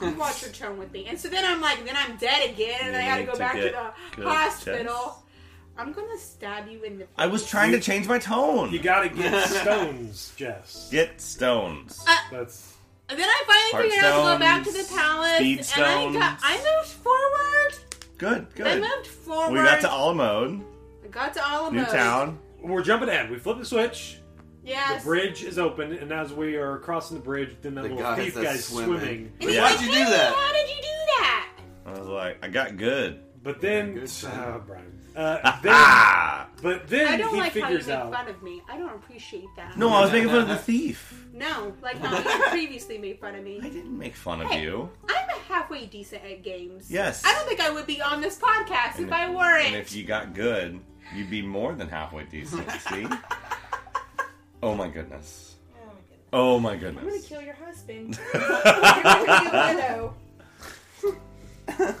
[0.00, 1.06] You watch your tone with me.
[1.06, 3.32] And so then I'm like, then I'm dead again, and You I had to go
[3.32, 4.94] to back to the hospital.
[4.94, 5.18] checks.
[5.78, 7.06] I'm gonna stab you in the.
[7.16, 8.72] I was trying to change my tone.
[8.72, 10.88] You gotta get stones, Jess.
[10.90, 12.04] Get stones.
[12.06, 12.71] Uh, That's
[13.12, 16.12] And then I finally figured out to go back to the palace, speed and I
[16.18, 16.38] got.
[16.42, 17.74] I moved forward.
[18.16, 18.80] good, I good.
[18.80, 19.52] moved forward.
[19.52, 20.64] We got to Alamode,
[21.04, 21.72] I got to Alamos.
[21.72, 22.38] new town.
[22.62, 23.30] we're jumping ahead.
[23.30, 24.18] We flip the switch.
[24.64, 25.02] Yes.
[25.02, 28.02] The bridge is open, and as we are crossing the bridge, then that The little
[28.02, 28.98] guys thief that's guy's swimming.
[28.98, 29.32] swimming.
[29.40, 29.62] And he's Yeah.
[29.62, 31.48] Why'd you do "Hey, that?" How did you do that?
[31.84, 33.20] I was like, I got good.
[33.42, 34.30] But then, good son.
[34.38, 34.98] uh, Brian.
[35.14, 36.48] Uh, then, Ah!
[36.62, 38.10] but then I don't he like how you figures make out.
[38.14, 38.62] fun of me.
[38.66, 39.76] I don't appreciate that.
[39.76, 41.21] No, I was making fun of the thief.
[41.32, 43.58] No, like how you previously made fun of me.
[43.62, 44.90] I didn't make fun of Hey, you.
[45.08, 46.90] I'm halfway decent at games.
[46.90, 47.22] Yes.
[47.24, 49.66] I don't think I would be on this podcast And if I weren't.
[49.68, 50.78] And if you got good,
[51.14, 52.70] you'd be more than halfway decent.
[52.90, 53.06] See?
[54.62, 55.56] Oh my goodness.
[56.34, 57.02] Oh my goodness.
[57.02, 58.18] Oh I'm gonna kill your husband.
[58.34, 60.14] You're gonna be a widow.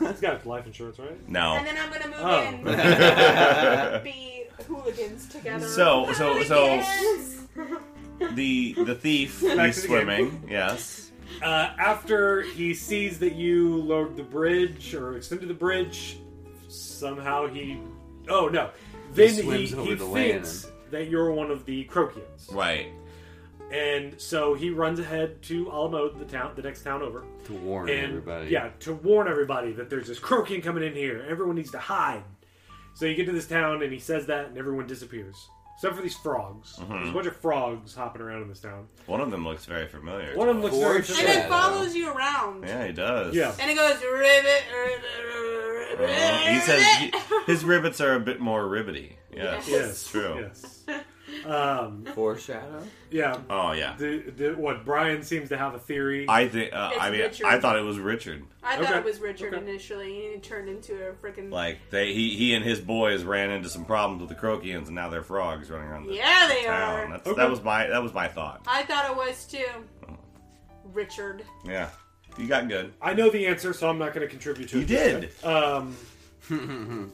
[0.08, 1.28] He's got life insurance, right?
[1.28, 1.54] No.
[1.54, 2.42] And then I'm gonna move Oh.
[2.42, 5.66] in and be hooligans together.
[5.66, 7.46] So- so- so- Hooligans!
[8.34, 10.04] The the thief Back he's to the game.
[10.06, 10.44] swimming.
[10.48, 11.10] Yes.
[11.42, 11.46] Uh,
[11.78, 16.18] after he sees that you lowered the bridge or extended the bridge,
[16.68, 17.80] somehow he.
[18.28, 18.70] Oh no!
[19.12, 22.88] Then he, swims he, over the thinks that you're one of the Croakians, Right.
[23.72, 27.88] and so he runs ahead to Alamode, the town, the next town over, to warn
[27.88, 28.50] and everybody.
[28.50, 31.26] yeah, to warn everybody that there's this Croakian coming in here.
[31.28, 32.22] Everyone needs to hide.
[32.94, 35.48] So you get to this town, and he says that, and everyone disappears.
[35.82, 36.76] Except for these frogs.
[36.78, 36.92] Mm-hmm.
[36.92, 38.86] There's a bunch of frogs hopping around in this town.
[39.06, 40.36] One of them looks very familiar.
[40.36, 41.16] One of them looks very Fortune.
[41.16, 41.44] and familiar.
[41.44, 42.62] it follows you around.
[42.62, 43.34] Yeah, he does.
[43.34, 43.52] Yeah.
[43.58, 46.08] And it goes ribbit, ribbit, ribbit.
[46.08, 47.20] Uh, he says ribbit.
[47.20, 49.14] he- his ribbits are a bit more ribbity.
[49.34, 49.90] Yes, Yes.
[49.90, 50.42] it's true.
[50.42, 50.84] Yes.
[51.46, 52.82] Um, Foreshadow.
[53.10, 53.38] yeah.
[53.50, 53.94] Oh yeah.
[53.98, 56.26] The, the, what Brian seems to have a theory.
[56.28, 56.72] I think.
[56.72, 57.46] Uh, I mean, Richard.
[57.46, 58.44] I thought it was Richard.
[58.62, 58.98] I thought Okay.
[58.98, 59.62] it was Richard Okay.
[59.62, 61.50] initially, and it turned into a freaking.
[61.50, 64.94] Like they, he, he and his boys ran into some problems with the Croakians, and
[64.94, 66.98] now they're frogs running around the yeah, they town.
[66.98, 67.10] are.
[67.10, 67.40] That's, Okay.
[67.40, 68.62] That was my that was my thought.
[68.66, 69.66] I thought it was too.
[70.92, 71.42] Richard.
[71.64, 71.88] Yeah,
[72.38, 72.92] you got good.
[73.00, 74.86] I know the answer, so I'm not going to contribute to You it.
[74.88, 75.44] did.
[75.44, 75.96] Um,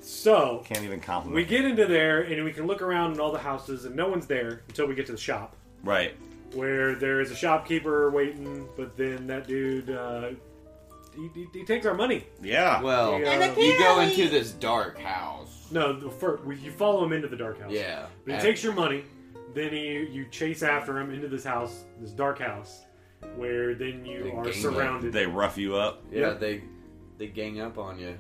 [0.01, 1.35] so Can't even compliment.
[1.37, 4.09] we get into there, and we can look around in all the houses, and no
[4.09, 6.15] one's there until we get to the shop, right.
[6.55, 8.69] where there is a shopkeeper waiting.
[8.77, 10.31] But then that dude, uh,
[11.15, 12.25] he, he, he takes our money.
[12.43, 12.81] Yeah.
[12.83, 13.31] Well, Yeah.
[13.33, 15.69] And Uh, you go into this dark house.
[15.71, 17.73] No, the first, you follow him into the dark house.
[17.73, 18.07] Yeah.
[18.25, 19.05] But he And- takes your money.
[19.55, 22.83] Then he, you chase after him into this house, this dark house,
[23.37, 25.13] where then you They are gang surrounded.
[25.13, 26.03] they rough you up.
[26.13, 26.33] Yeah, Yeah.
[26.35, 26.63] they
[27.17, 28.15] they gang up on you.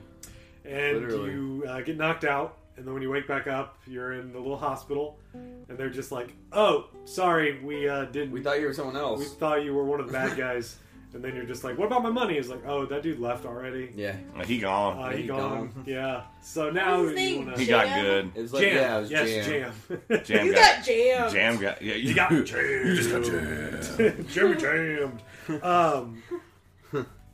[0.68, 1.30] And Literally.
[1.32, 4.38] you uh, get knocked out and then when you wake back up you're in the
[4.38, 8.74] little hospital and they're just like oh sorry we uh, didn't We thought you were
[8.74, 9.18] someone else.
[9.20, 10.76] we thought you were one of the bad guys
[11.14, 13.46] and then you're just like what about my money it's like oh that dude left
[13.46, 14.14] already Yeah.
[14.44, 14.98] He gone.
[15.02, 15.68] uh, he, He gone.
[15.72, 15.72] gone.
[15.86, 17.46] yeah so now What's his you name?
[17.46, 18.02] wanna he got Jam?
[18.04, 18.30] good.
[18.36, 19.72] It was like jam yeah, it was yes jam.
[20.08, 21.32] jam Jam You got, got jammed.
[21.32, 21.82] Jam got.
[21.82, 22.48] Yeah, you, you got jammed
[22.86, 24.28] You just got jammed.
[24.28, 25.22] Jimmy jammed.
[25.64, 26.22] Um,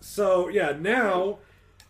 [0.01, 1.39] so yeah, now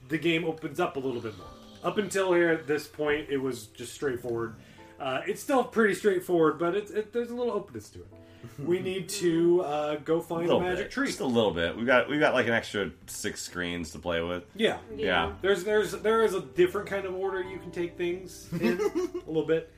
[0.08, 1.46] the game opens up a little bit more.
[1.82, 4.54] Up until here at this point, it was just straightforward.
[4.98, 8.06] Uh, it's still pretty straightforward, but it's it, there's a little openness to it.
[8.58, 10.90] We need to uh, go find the magic bit.
[10.90, 11.06] tree.
[11.06, 11.74] Just a little bit.
[11.76, 14.44] We got we got like an extra six screens to play with.
[14.54, 14.78] Yeah.
[14.94, 15.32] Yeah.
[15.40, 19.26] There's there's there is a different kind of order you can take things in a
[19.26, 19.72] little bit.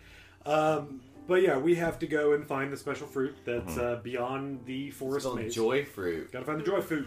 [0.45, 4.65] Um, but yeah, we have to go and find the special fruit that's uh, beyond
[4.67, 5.55] the forest called maze.
[5.55, 6.33] joy fruit.
[6.33, 7.07] Gotta find the joy fruit.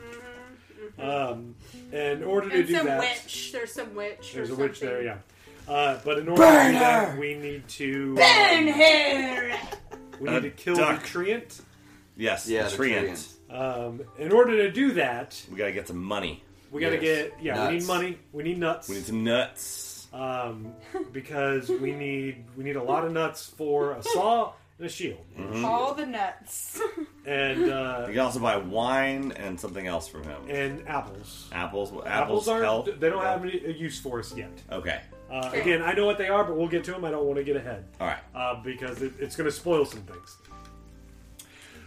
[0.98, 1.56] Um,
[1.92, 3.52] and in order to And do some that, witch.
[3.52, 4.32] There's some witch.
[4.34, 5.06] there's or a witch there, something.
[5.68, 5.74] yeah.
[5.74, 9.52] Uh, but in order to do that, we need to Burn um, her.
[10.20, 11.02] we need to kill duck.
[11.02, 11.62] the treant.
[12.18, 12.48] Yes.
[12.50, 13.10] Yeah, the the treant.
[13.50, 13.86] treant.
[13.88, 16.44] Um, in order to do that, We gotta get some money.
[16.72, 17.02] we got to Yes.
[17.32, 17.88] get yeah, we need Nuts.
[17.88, 20.08] money, we need nuts, We need some nuts.
[20.14, 20.74] um,
[21.12, 25.20] because we need we need a lot of nuts for a saw and a shield,
[25.64, 26.80] All the nuts.
[27.30, 30.42] and uh, You can also buy wine and something else from him.
[30.50, 31.48] and apples.
[31.52, 31.90] Apples.
[31.92, 32.04] Apples.
[32.08, 32.90] Apples aren't health.
[33.00, 34.52] they don't have any use for us yet.
[34.72, 35.00] Okay.
[35.32, 37.06] Uh, again, I know what they are, but we'll get to them.
[37.06, 37.86] I don't want to get ahead.
[38.02, 38.18] All right.
[38.34, 40.38] uh, because it, it's going to spoil some things.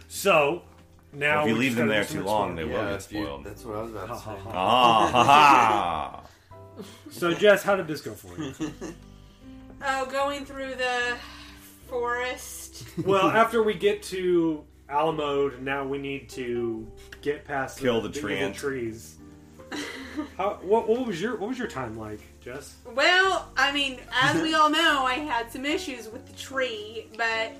[0.07, 0.61] So
[1.11, 2.71] now if you we leave just them gotta there do some too long, they exploring.
[2.85, 3.43] will Yeah, get if you- spoiled.
[3.43, 4.31] that's what I was about to say.
[4.47, 6.19] Ah, ha ha.
[7.11, 8.53] So Jess, how did this go for you?
[9.85, 11.15] oh, going through the
[11.87, 12.83] forest.
[13.05, 16.87] well, after we get to Alamode, now we need to
[17.23, 18.53] get past Kill the evil treant.
[18.53, 19.17] trees.
[20.37, 22.75] How, what, what was your what was your time like, Jess?
[22.85, 27.53] Well, I mean, as we all know, I had some issues with the tree, but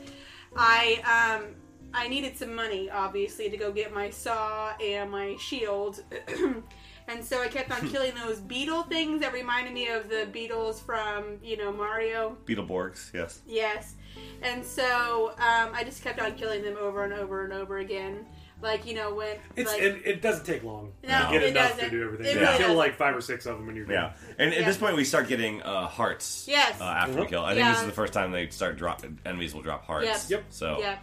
[0.56, 1.56] I um
[1.96, 6.04] I needed some money, obviously, to go get my saw and my shield.
[7.08, 10.80] And so I kept on killing those beetle things that reminded me of the beetles
[10.82, 12.38] from, you know, Mario.
[12.46, 13.42] Beetleborgs, yes.
[13.46, 13.96] Yes.
[14.42, 18.26] And so um, I just kept on killing them over and over and over again.
[18.62, 19.36] Like, you know, when.
[19.58, 20.94] It's like, it, it doesn't take long.
[21.04, 21.86] No, you get it enough doesn't.
[21.86, 22.28] to do everything.
[22.28, 22.78] It you really kill doesn't.
[22.78, 23.94] like five or six of them, and you're done.
[23.96, 24.66] Yeah, and at Yeah.
[24.66, 26.46] this point we start getting uh, hearts.
[26.48, 26.80] Yes.
[26.80, 27.30] Uh, after we Mhm.
[27.30, 27.82] kill, I think this Yeah.
[27.82, 30.08] is the first time they start drop enemies will drop hearts.
[30.08, 30.30] Yep.
[30.30, 30.44] Yep.
[30.52, 30.98] So Yeah.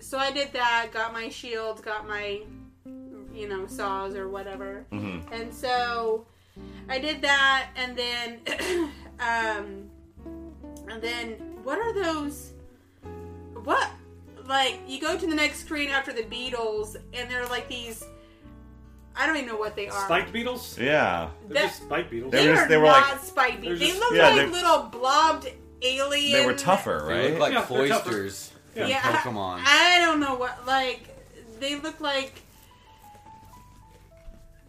[0.00, 2.42] So I did that, got my shield, got my,
[3.38, 4.84] you know, saws or whatever.
[4.92, 5.22] Mhm.
[5.32, 6.26] And so
[6.88, 8.40] I did that, and then,
[9.20, 9.88] um,
[10.90, 11.30] and then
[11.62, 12.52] what are those?
[13.64, 13.88] What?
[14.46, 18.04] Like, you go to the next screen after the beetles, and they're like these.
[19.14, 20.04] I don't even know what they are.
[20.06, 20.78] Spiked beetles.
[20.78, 22.30] yeah, They're That- just spiked beetles.
[22.32, 23.92] They They, were are just- they were not like- spiked they're beetles.
[23.92, 25.48] They look Yeah, like they're- little blobbed
[25.82, 26.32] aliens.
[26.32, 27.30] they were tougher, They right?
[27.30, 28.84] look like Yeah, they're foisters Yeah.
[28.84, 29.60] in Yeah, Pokemon.
[29.66, 30.66] I don't know what.
[30.66, 31.00] Like,
[31.60, 32.42] they look like.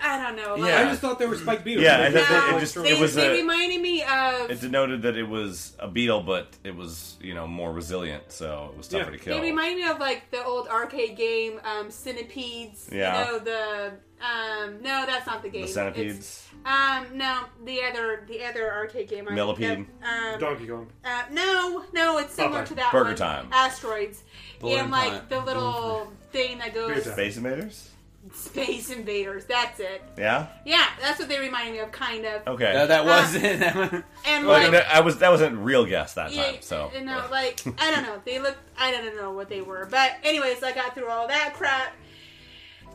[0.01, 0.55] I don't know.
[0.55, 0.79] Like, Yeah.
[0.81, 1.83] I just thought they were spiked beetles.
[1.83, 4.49] Yeah, They- and they- no, it just- they, it was they a- reminded me of.
[4.49, 8.69] it denoted that it was a beetle, but it was you know more resilient, so
[8.71, 9.17] it was tougher Yeah.
[9.17, 9.35] to kill.
[9.37, 12.89] They remind me of like the old arcade game um, Centipedes.
[12.91, 13.25] Yeah.
[13.25, 15.61] You know the um no that's not the game.
[15.65, 16.47] the It's- centipedes.
[16.65, 19.27] um no the other the other arcade game.
[19.29, 19.85] I- Millipede?
[20.03, 20.87] Um, Donkey Kong.
[21.05, 22.67] uh, no no it's similar Popeye.
[22.67, 23.15] to that Burger one.
[23.15, 23.47] Time.
[23.51, 24.23] Asteroids.
[24.59, 25.25] Balloon and like Time.
[25.29, 27.13] the little thing that Beer goes time.
[27.13, 27.89] Space invaders.
[28.33, 29.45] Space Invaders.
[29.45, 30.03] That's it.
[30.17, 30.47] Yeah.
[30.65, 32.45] Yeah, that's what they reminded me of, kind of.
[32.47, 32.73] Okay.
[32.73, 34.05] No, that Uh, wasn't.
[34.25, 36.61] And Well, like, I was that wasn't real guess that yeah, time.
[36.61, 38.21] So you know, like I don't know.
[38.25, 38.57] They look.
[38.77, 41.93] I don't know what they were, but anyways, I got through all that crap,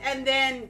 [0.03, 0.69] and then,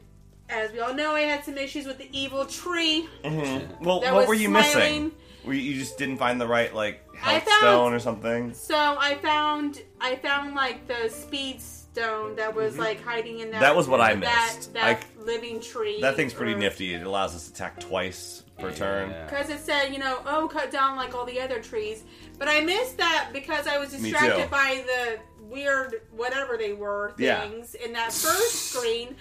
[0.48, 3.08] as we all know, I had some issues with the evil tree.
[3.24, 3.84] Mm-hmm.
[3.84, 4.74] well, that what was were you smiling.
[4.78, 5.12] missing?
[5.44, 8.54] Were you, you just didn't find the right like I health found- stone or something?
[8.54, 11.60] So I found, I found like the speed
[11.98, 13.54] stone that was like hiding in that.
[13.54, 13.61] Mm-hmm.
[13.62, 14.72] That was what I that, missed.
[14.74, 16.00] That Like, living tree.
[16.00, 16.94] That thing's pretty or- nifty.
[16.94, 19.14] It allows us to attack twice per turn.
[19.26, 22.04] Because it said, you know, oh, cut down like all the other trees.
[22.38, 27.40] But I missed that because I was distracted by the weird, whatever they were, Yeah.
[27.48, 29.16] things in that first screen.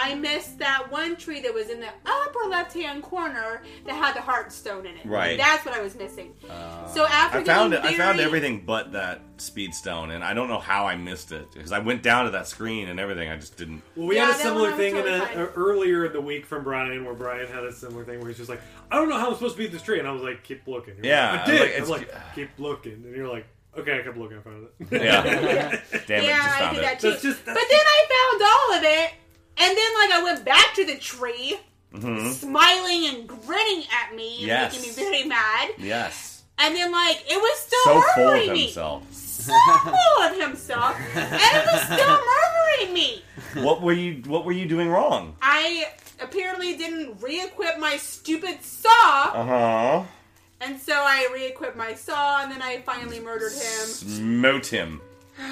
[0.00, 4.14] I missed that one tree that was in the upper left hand corner that had
[4.14, 5.04] the heart stone in it.
[5.04, 5.36] Right.
[5.36, 6.34] That's what I was missing.
[6.48, 7.82] Uh, so after I found it.
[7.82, 11.32] getting I found everything but that speed stone, and I don't know how I missed
[11.32, 13.28] it because I went down to that screen and everything.
[13.28, 13.82] I just didn't.
[13.96, 16.46] Well, we Yeah, had a similar thing in totally a, a- earlier in the week
[16.46, 19.18] from Brian, where Brian had a similar thing where he's just like, "I don't know
[19.18, 21.32] how I'm supposed to beat this tree," and I was like, "Keep looking." You're Yeah,
[21.32, 21.80] like, I I did.
[21.80, 24.42] was like, I'm it's- like, "Keep looking," and you're like, "Okay, I kept looking, I
[24.42, 25.22] found it." Yeah.
[26.06, 26.24] Damn it!
[26.24, 26.86] yeah, just I found did it.
[26.86, 27.10] that too.
[27.10, 28.06] That's just- but then I
[28.38, 29.10] found all of it,
[29.60, 31.58] and then like I went back to the tree,
[32.32, 34.46] smiling and grinning at me, and Mm-hmm.
[34.46, 34.72] Yes.
[34.72, 35.70] making me very mad.
[35.78, 36.42] Yes.
[36.58, 38.62] And then like it was still So full of murdering me.
[38.64, 39.12] himself.
[39.12, 42.18] So full of himself, and it was still
[42.86, 43.22] murdering me.
[43.64, 44.22] what were you?
[44.26, 45.36] What were you doing wrong?
[45.40, 45.86] I
[46.20, 48.90] apparently didn't re-equip my stupid saw,
[49.32, 50.02] Uh huh.
[50.60, 53.86] and so I re-equipped my saw, and then I finally murdered him.
[53.86, 55.00] Smote him.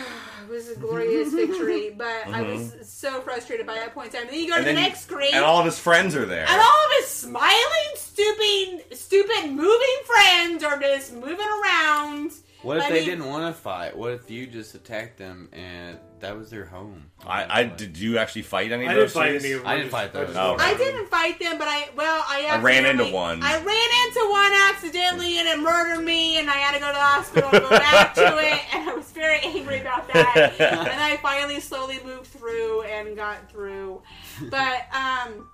[0.46, 4.31] It was a glorious victory, but I was so frustrated by that point in time.
[4.31, 4.75] Then you go to Mm-hmm.
[4.77, 6.46] The next screen, And all of his friends are there.
[6.49, 12.31] and all of his smiling, stupid, stupid moving friends are just moving around.
[12.62, 13.97] What if I they mean- didn't want to fight?
[13.97, 17.11] What if you just attacked them and that was their home?
[17.27, 17.99] I, I did.
[17.99, 19.69] You actually fight any of I didn't those fight any of them.
[19.69, 20.29] I didn't fight those.
[20.29, 20.57] just- Oh.
[20.59, 23.42] I didn't fight them, but I well, I I ran into one.
[23.42, 26.92] I ran into one accidentally, and it murdered me, and I had to go to
[26.92, 30.55] the hospital and go back to it, and I was very angry about that.
[30.61, 34.03] and I finally slowly moved through and got through,
[34.51, 35.49] but um,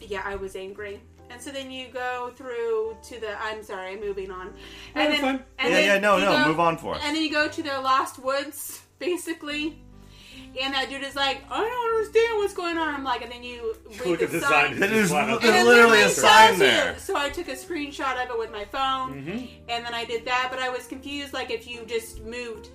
[0.00, 1.00] yeah, I was angry.
[1.32, 3.40] And so then you go through to the.
[3.42, 4.48] I'm sorry, I'm moving on.
[4.94, 5.44] And that's then, fine.
[5.58, 7.00] and Yeah, then yeah, no, you no, go- move on for it.
[7.04, 9.78] And then you go to the Lost Woods, basically.
[10.60, 12.94] And that dude is like, I don't understand what's going on.
[12.94, 14.68] I'm like, and then you read Look the at the sign.
[14.72, 14.80] sign.
[14.80, 15.36] That is Wow.
[15.36, 16.58] And There's it literally a tells sign you.
[16.58, 16.98] there.
[16.98, 19.46] So I took a screenshot of it with my phone, Mm-hmm.
[19.70, 20.48] and then I did that.
[20.50, 22.68] But I was confused, like if you just moved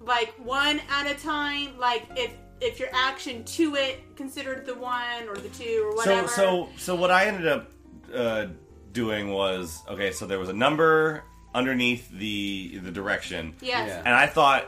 [0.00, 5.28] like one at a time, like if if your action to it considered the one
[5.28, 6.28] or the two or whatever.
[6.28, 7.70] so so so what I ended up
[8.14, 8.46] uh,
[8.92, 10.12] doing was okay.
[10.12, 13.88] So there was a number underneath the the direction, yes.
[13.88, 13.98] Yeah.
[14.04, 14.66] and I thought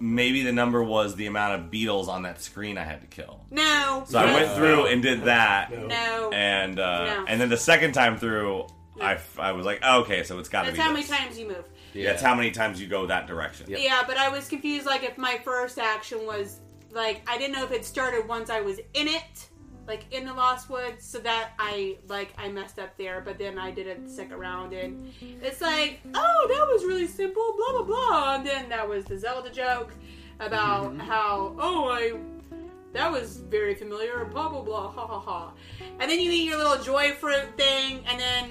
[0.00, 3.40] maybe the number was the amount of beetles on that screen I had to kill.
[3.50, 4.04] No.
[4.06, 5.86] So I went through and did that, No.
[5.88, 6.30] No.
[6.32, 7.24] and uh, No.
[7.26, 8.66] and then the second time through,
[9.00, 10.82] I, f- I was like, oh, okay, so it's got to That's be.
[10.82, 11.64] how many times you move.
[11.94, 13.70] Yeah, it's how many times you go that direction.
[13.70, 13.80] Yep.
[13.82, 14.86] Yeah, but I was confused.
[14.86, 16.60] Like if my first action was
[16.92, 19.48] like I didn't know if it started once I was in it,
[19.86, 23.20] like in the Lost Woods, so that I like I messed up there.
[23.20, 27.06] But then I did it the second round, and it's like, oh, that was really
[27.06, 28.34] simple, blah blah blah.
[28.36, 29.92] And then that was the Zelda joke
[30.40, 32.18] about how oh I
[32.92, 34.24] that was very familiar.
[34.24, 34.90] Blah blah blah.
[34.90, 35.52] Ha ha ha.
[36.00, 38.50] And then you eat your little joy fruit thing, and then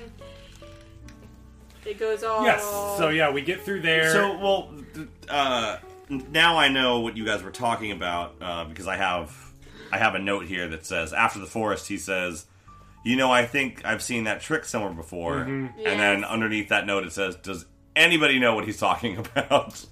[1.85, 2.43] it goes all.
[2.43, 2.63] Yes.
[2.97, 4.11] So yeah, we get through there.
[4.11, 5.77] So, well, th- uh,
[6.09, 9.35] now I know what you guys were talking about uh, because I have
[9.91, 12.45] I have a note here that says after the forest, he says,
[13.05, 15.79] "You know, I think I've seen that trick somewhere before." Mm-hmm.
[15.79, 15.87] Yes.
[15.91, 19.85] And then underneath that note, it says, "Does anybody know what he's talking about?"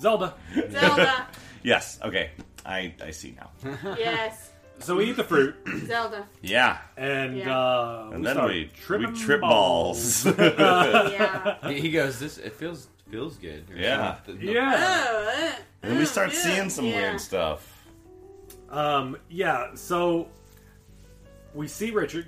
[0.00, 0.34] Zelda.
[0.70, 1.26] Zelda.
[1.62, 1.98] yes.
[2.02, 2.30] Okay.
[2.64, 3.50] I I see now.
[3.98, 4.50] yes.
[4.78, 5.54] So we eat the fruit,
[5.86, 6.26] Zelda.
[6.40, 6.78] Yeah.
[6.96, 7.56] and Yeah.
[7.56, 10.24] uh, And we then start we tripping we trip balls.
[10.26, 11.68] Yeah.
[11.68, 14.16] He, he goes, "This it feels feels good." or Yeah.
[14.24, 14.40] something.
[14.40, 15.06] yeah.
[15.08, 15.52] Oh,
[15.82, 16.96] and we start yeah, seeing some yeah.
[16.96, 17.84] weird stuff.
[18.70, 19.74] Um, yeah.
[19.74, 20.28] So
[21.54, 22.26] we see Richard.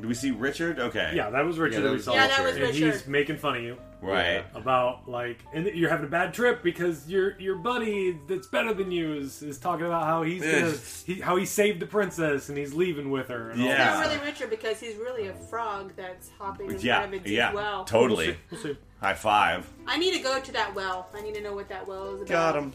[0.00, 0.80] Do we see Richard?
[0.80, 1.12] Okay.
[1.14, 2.14] Yeah, that was Richard Yeah, that that we was saw.
[2.14, 2.74] Yeah, that was and Richard.
[2.94, 4.44] he's making fun of you Right.
[4.54, 8.90] about like, and you're having a bad trip because your your buddy that's better than
[8.90, 10.78] you is, is talking about how he's gonna, Ugh.
[11.06, 13.50] he, how he saved the princess and he's leaving with her.
[13.50, 13.76] And all Yeah.
[13.76, 17.04] that Not really Richard because he's really a frog that's hopping inside Yeah.
[17.04, 17.54] of a deep Yeah.
[17.54, 17.84] well.
[17.84, 18.36] Totally.
[18.50, 18.76] We'll see.
[19.04, 19.68] High five.
[19.86, 21.10] I need to go to that well.
[21.14, 22.28] I need to know what that well is about.
[22.28, 22.72] Got him.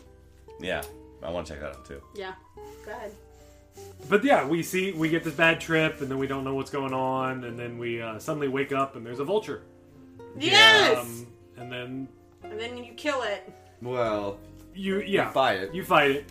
[0.59, 0.83] Yeah.
[1.23, 1.99] I want to check that out too.
[2.13, 2.33] Yeah.
[2.85, 3.11] Go ahead.
[4.07, 6.69] But yeah, we see we get this bad trip, and then we don't know what's
[6.69, 9.63] going on, and then we uh, suddenly wake up and there's a vulture.
[10.37, 10.99] Yes.
[10.99, 11.27] Um,
[11.57, 12.07] and then
[12.43, 13.51] and then you kill it,
[13.81, 14.37] Well,
[14.75, 15.73] you yeah fight it.
[15.73, 16.25] You fight it.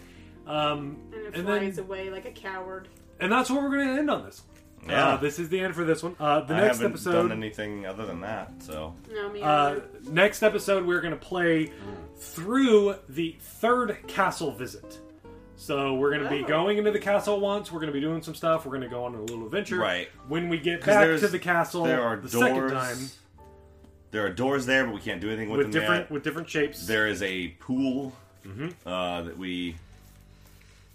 [0.46, 2.86] Um, and it and flies then away like a coward.
[3.18, 4.42] and that's where we're going to end on this.
[4.88, 5.08] Yeah.
[5.10, 6.16] Uh, this is the end for this one.
[6.18, 7.12] Uh, the next episode I next haven't episode.
[7.28, 9.84] done anything other than that, so No, me Uh, either.
[10.10, 11.72] next episode, we're going to play
[12.16, 14.98] through the third castle visit.
[15.56, 16.46] So we're going to be Oh.
[16.48, 17.72] going into the castle once.
[17.72, 18.64] We're going to be doing some stuff.
[18.64, 19.76] We're going to go on a little adventure.
[19.78, 20.08] Right.
[20.28, 22.44] When we get 'Cause back there's- to the castle, there are the doors.
[22.44, 22.96] second time
[24.10, 26.10] There are doors there, but we can't do anything with, with them different yet.
[26.10, 26.86] with different shapes.
[26.86, 28.14] There is a pool
[28.46, 28.88] Mm-hmm.
[28.88, 29.76] uh, that we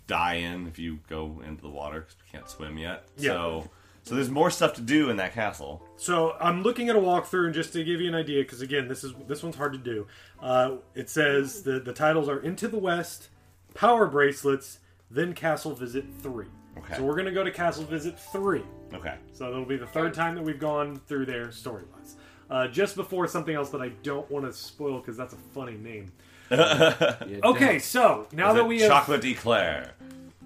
[0.08, 3.04] die in if you go into the water because we can't swim yet.
[3.18, 3.32] Yeah.
[3.32, 3.70] So,
[4.04, 5.82] so there's more stuff to do in that castle.
[5.98, 8.88] So I'm looking at a walkthrough, and just to give you an idea, because again,
[8.88, 10.08] this is this one's hard to do.
[10.42, 13.30] Uh, it says the the titles are Into the West,
[13.74, 14.80] Power Bracelets,
[15.10, 16.48] then Castle Visit Three.
[16.78, 16.96] Okay.
[16.98, 18.64] So we're gonna go to Castle Visit Three.
[18.94, 19.16] Okay.
[19.32, 22.16] So that'll be the third time that we've gone through there story wise.
[22.50, 25.78] Uh, just before something else that I don't want to spoil because that's a funny
[25.78, 26.12] name.
[26.52, 29.94] Okay, so now Is that it we have chocolate eclair.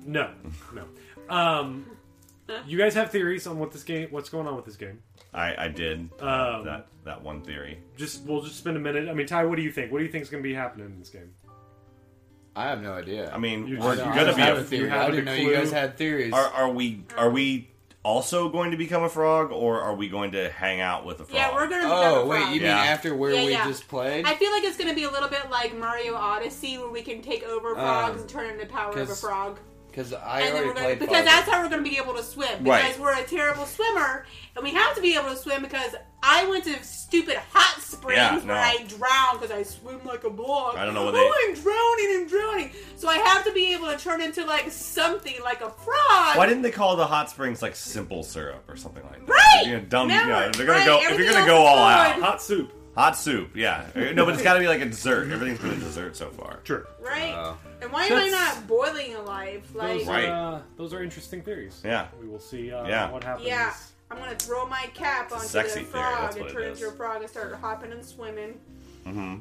[0.05, 0.31] no,
[0.73, 0.83] no,
[1.35, 1.85] um,
[2.67, 4.99] you guys have theories on what this game, what's going on with this game.
[5.33, 7.79] I, I did Um, that that one theory.
[7.97, 9.07] Just we'll just spend a minute.
[9.09, 9.91] I mean, Ty, what do you think?
[9.91, 11.31] What do you think is going to be happening in this game?
[12.55, 13.31] I have no idea.
[13.31, 14.41] I mean, You we're just- I gonna don't be.
[14.41, 14.83] have A, a theory.
[14.85, 15.43] you have I a didn't know clue?
[15.45, 16.33] you guys had theories.
[16.33, 17.69] are are we are we
[18.03, 21.25] also going to become a frog, or are we going to hang out with a
[21.25, 21.35] frog?
[21.35, 21.83] Yeah, we're gonna.
[21.83, 22.55] become oh a wait, frog.
[22.55, 22.67] you Yeah.
[22.75, 23.67] mean after where Yeah, we yeah.
[23.67, 24.25] just played?
[24.25, 27.21] I feel like it's gonna be a little bit like Mario Odyssey, where we can
[27.21, 29.59] take over frogs and turn into power of a 'cause frog.
[29.97, 30.99] Because I and already played.
[30.99, 32.63] because Fall that's how we're going to be able to swim.
[32.63, 32.99] Because Right.
[32.99, 36.65] we're a terrible swimmer, and we have to be able to swim because I went
[36.65, 38.55] to stupid hot springs Yeah, where.
[38.55, 40.77] I drowned because I swim like a block.
[40.77, 42.71] I don't know what Oh, they- I'm drowning and drowning.
[42.95, 46.37] So I have to be able to turn into like something like a frog.
[46.37, 49.33] Why didn't they call the hot springs like simple syrup or something like that?
[49.33, 49.63] Right!
[49.65, 50.09] You know, dumb.
[50.09, 50.29] Never.
[50.29, 50.99] Yeah, they're gonna Right, go.
[51.01, 52.19] If you're gonna go is all out.
[52.21, 52.71] Hot soup.
[52.97, 53.55] Hot soup.
[53.55, 53.85] Yeah.
[53.95, 55.31] No, but it's got to be like a dessert.
[55.31, 56.59] Everything's been a dessert so far.
[56.63, 56.87] Sure.
[56.99, 57.55] right?
[57.81, 59.63] And why am I That's- not boiling alive?
[59.75, 60.25] Like, Those, Right.
[60.29, 61.79] are, uh, those are interesting theories.
[61.85, 62.07] Yeah.
[62.19, 63.11] We will see uh, Yeah.
[63.11, 63.47] what happens.
[63.47, 63.73] yeah.
[64.09, 66.63] I'm gonna throw my cap onto sexy the theory, frog that's and what it turn
[66.71, 66.81] is.
[66.81, 68.59] into a frog and start hopping and swimming.
[69.05, 69.35] Mm-hmm.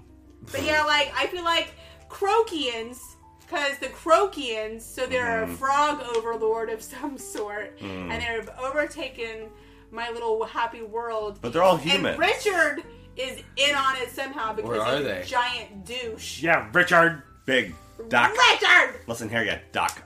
[0.53, 1.69] But yeah, like I feel like
[2.11, 2.99] Croakians,
[3.41, 5.53] because the Croakians, so they're Mm-hmm.
[5.53, 8.11] a frog overlord of some sort, Mm.
[8.11, 9.49] and they've overtaken
[9.93, 11.39] my little happy world.
[11.41, 12.13] But they're all human.
[12.15, 12.83] And Richard
[13.17, 15.21] is in on it somehow because Where are he's they?
[15.23, 16.43] a giant douche.
[16.43, 17.23] Yeah, Richard.
[17.45, 17.75] Big
[18.09, 18.33] Doc.
[18.37, 19.01] Richard!
[19.07, 20.03] Listen here, you Doc.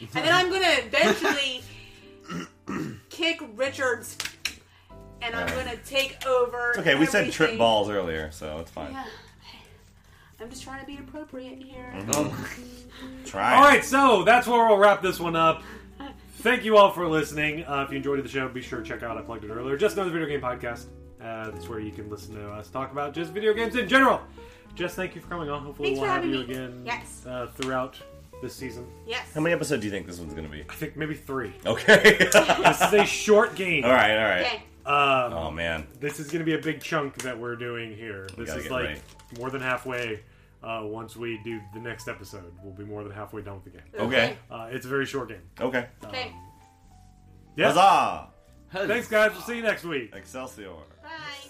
[0.00, 1.62] And then I'm gonna eventually
[3.08, 4.16] kick Richard's,
[5.22, 6.78] and I'm gonna take over.
[6.78, 7.58] Okay, we said trip everything.
[7.58, 8.92] balls earlier, so it's fine.
[8.92, 9.04] Yeah.
[10.40, 11.94] I'm just trying to be appropriate here.
[11.96, 13.24] Mm-hmm.
[13.24, 13.54] Try.
[13.54, 13.68] All it.
[13.68, 15.62] right, so that's where we'll wrap this one up.
[16.38, 17.62] Thank you all for listening.
[17.64, 19.76] Uh, if you enjoyed the show, be sure to check out I plugged it earlier.
[19.76, 20.86] Just another video game podcast.
[21.22, 24.20] Uh, that's where you can listen to us talk about just video games in general.
[24.74, 25.62] Jess, thank you for coming on.
[25.64, 26.52] Hopefully, Thanks we'll for have having you me.
[26.54, 27.24] again Yes.
[27.26, 27.96] uh, throughout
[28.40, 28.86] this season.
[29.06, 29.32] Yes.
[29.34, 30.62] How many episodes do you think this one's gonna be?
[30.68, 31.52] I think maybe three.
[31.64, 32.16] Okay.
[32.32, 33.84] this is a short game.
[33.84, 34.16] all right.
[34.16, 34.40] All right.
[34.46, 34.62] Okay.
[34.84, 35.86] Um, Oh man.
[36.00, 38.26] this is going to be a big chunk that we're doing here.
[38.36, 39.02] This gotta is get like right.
[39.38, 40.22] more than halfway.
[40.60, 43.70] Uh, once we do the next episode, we'll be more than halfway done with the
[43.70, 43.82] game.
[43.96, 44.36] Okay.
[44.50, 45.42] Uh, it's a very short game.
[45.60, 45.86] Okay.
[46.04, 46.32] Okay.
[47.56, 47.66] Yeah.
[47.72, 48.28] Huzzah!
[48.72, 49.32] Thanks, guys.
[49.32, 50.14] We'll see you next week.
[50.14, 50.70] Excelsior.
[51.02, 51.41] Bye.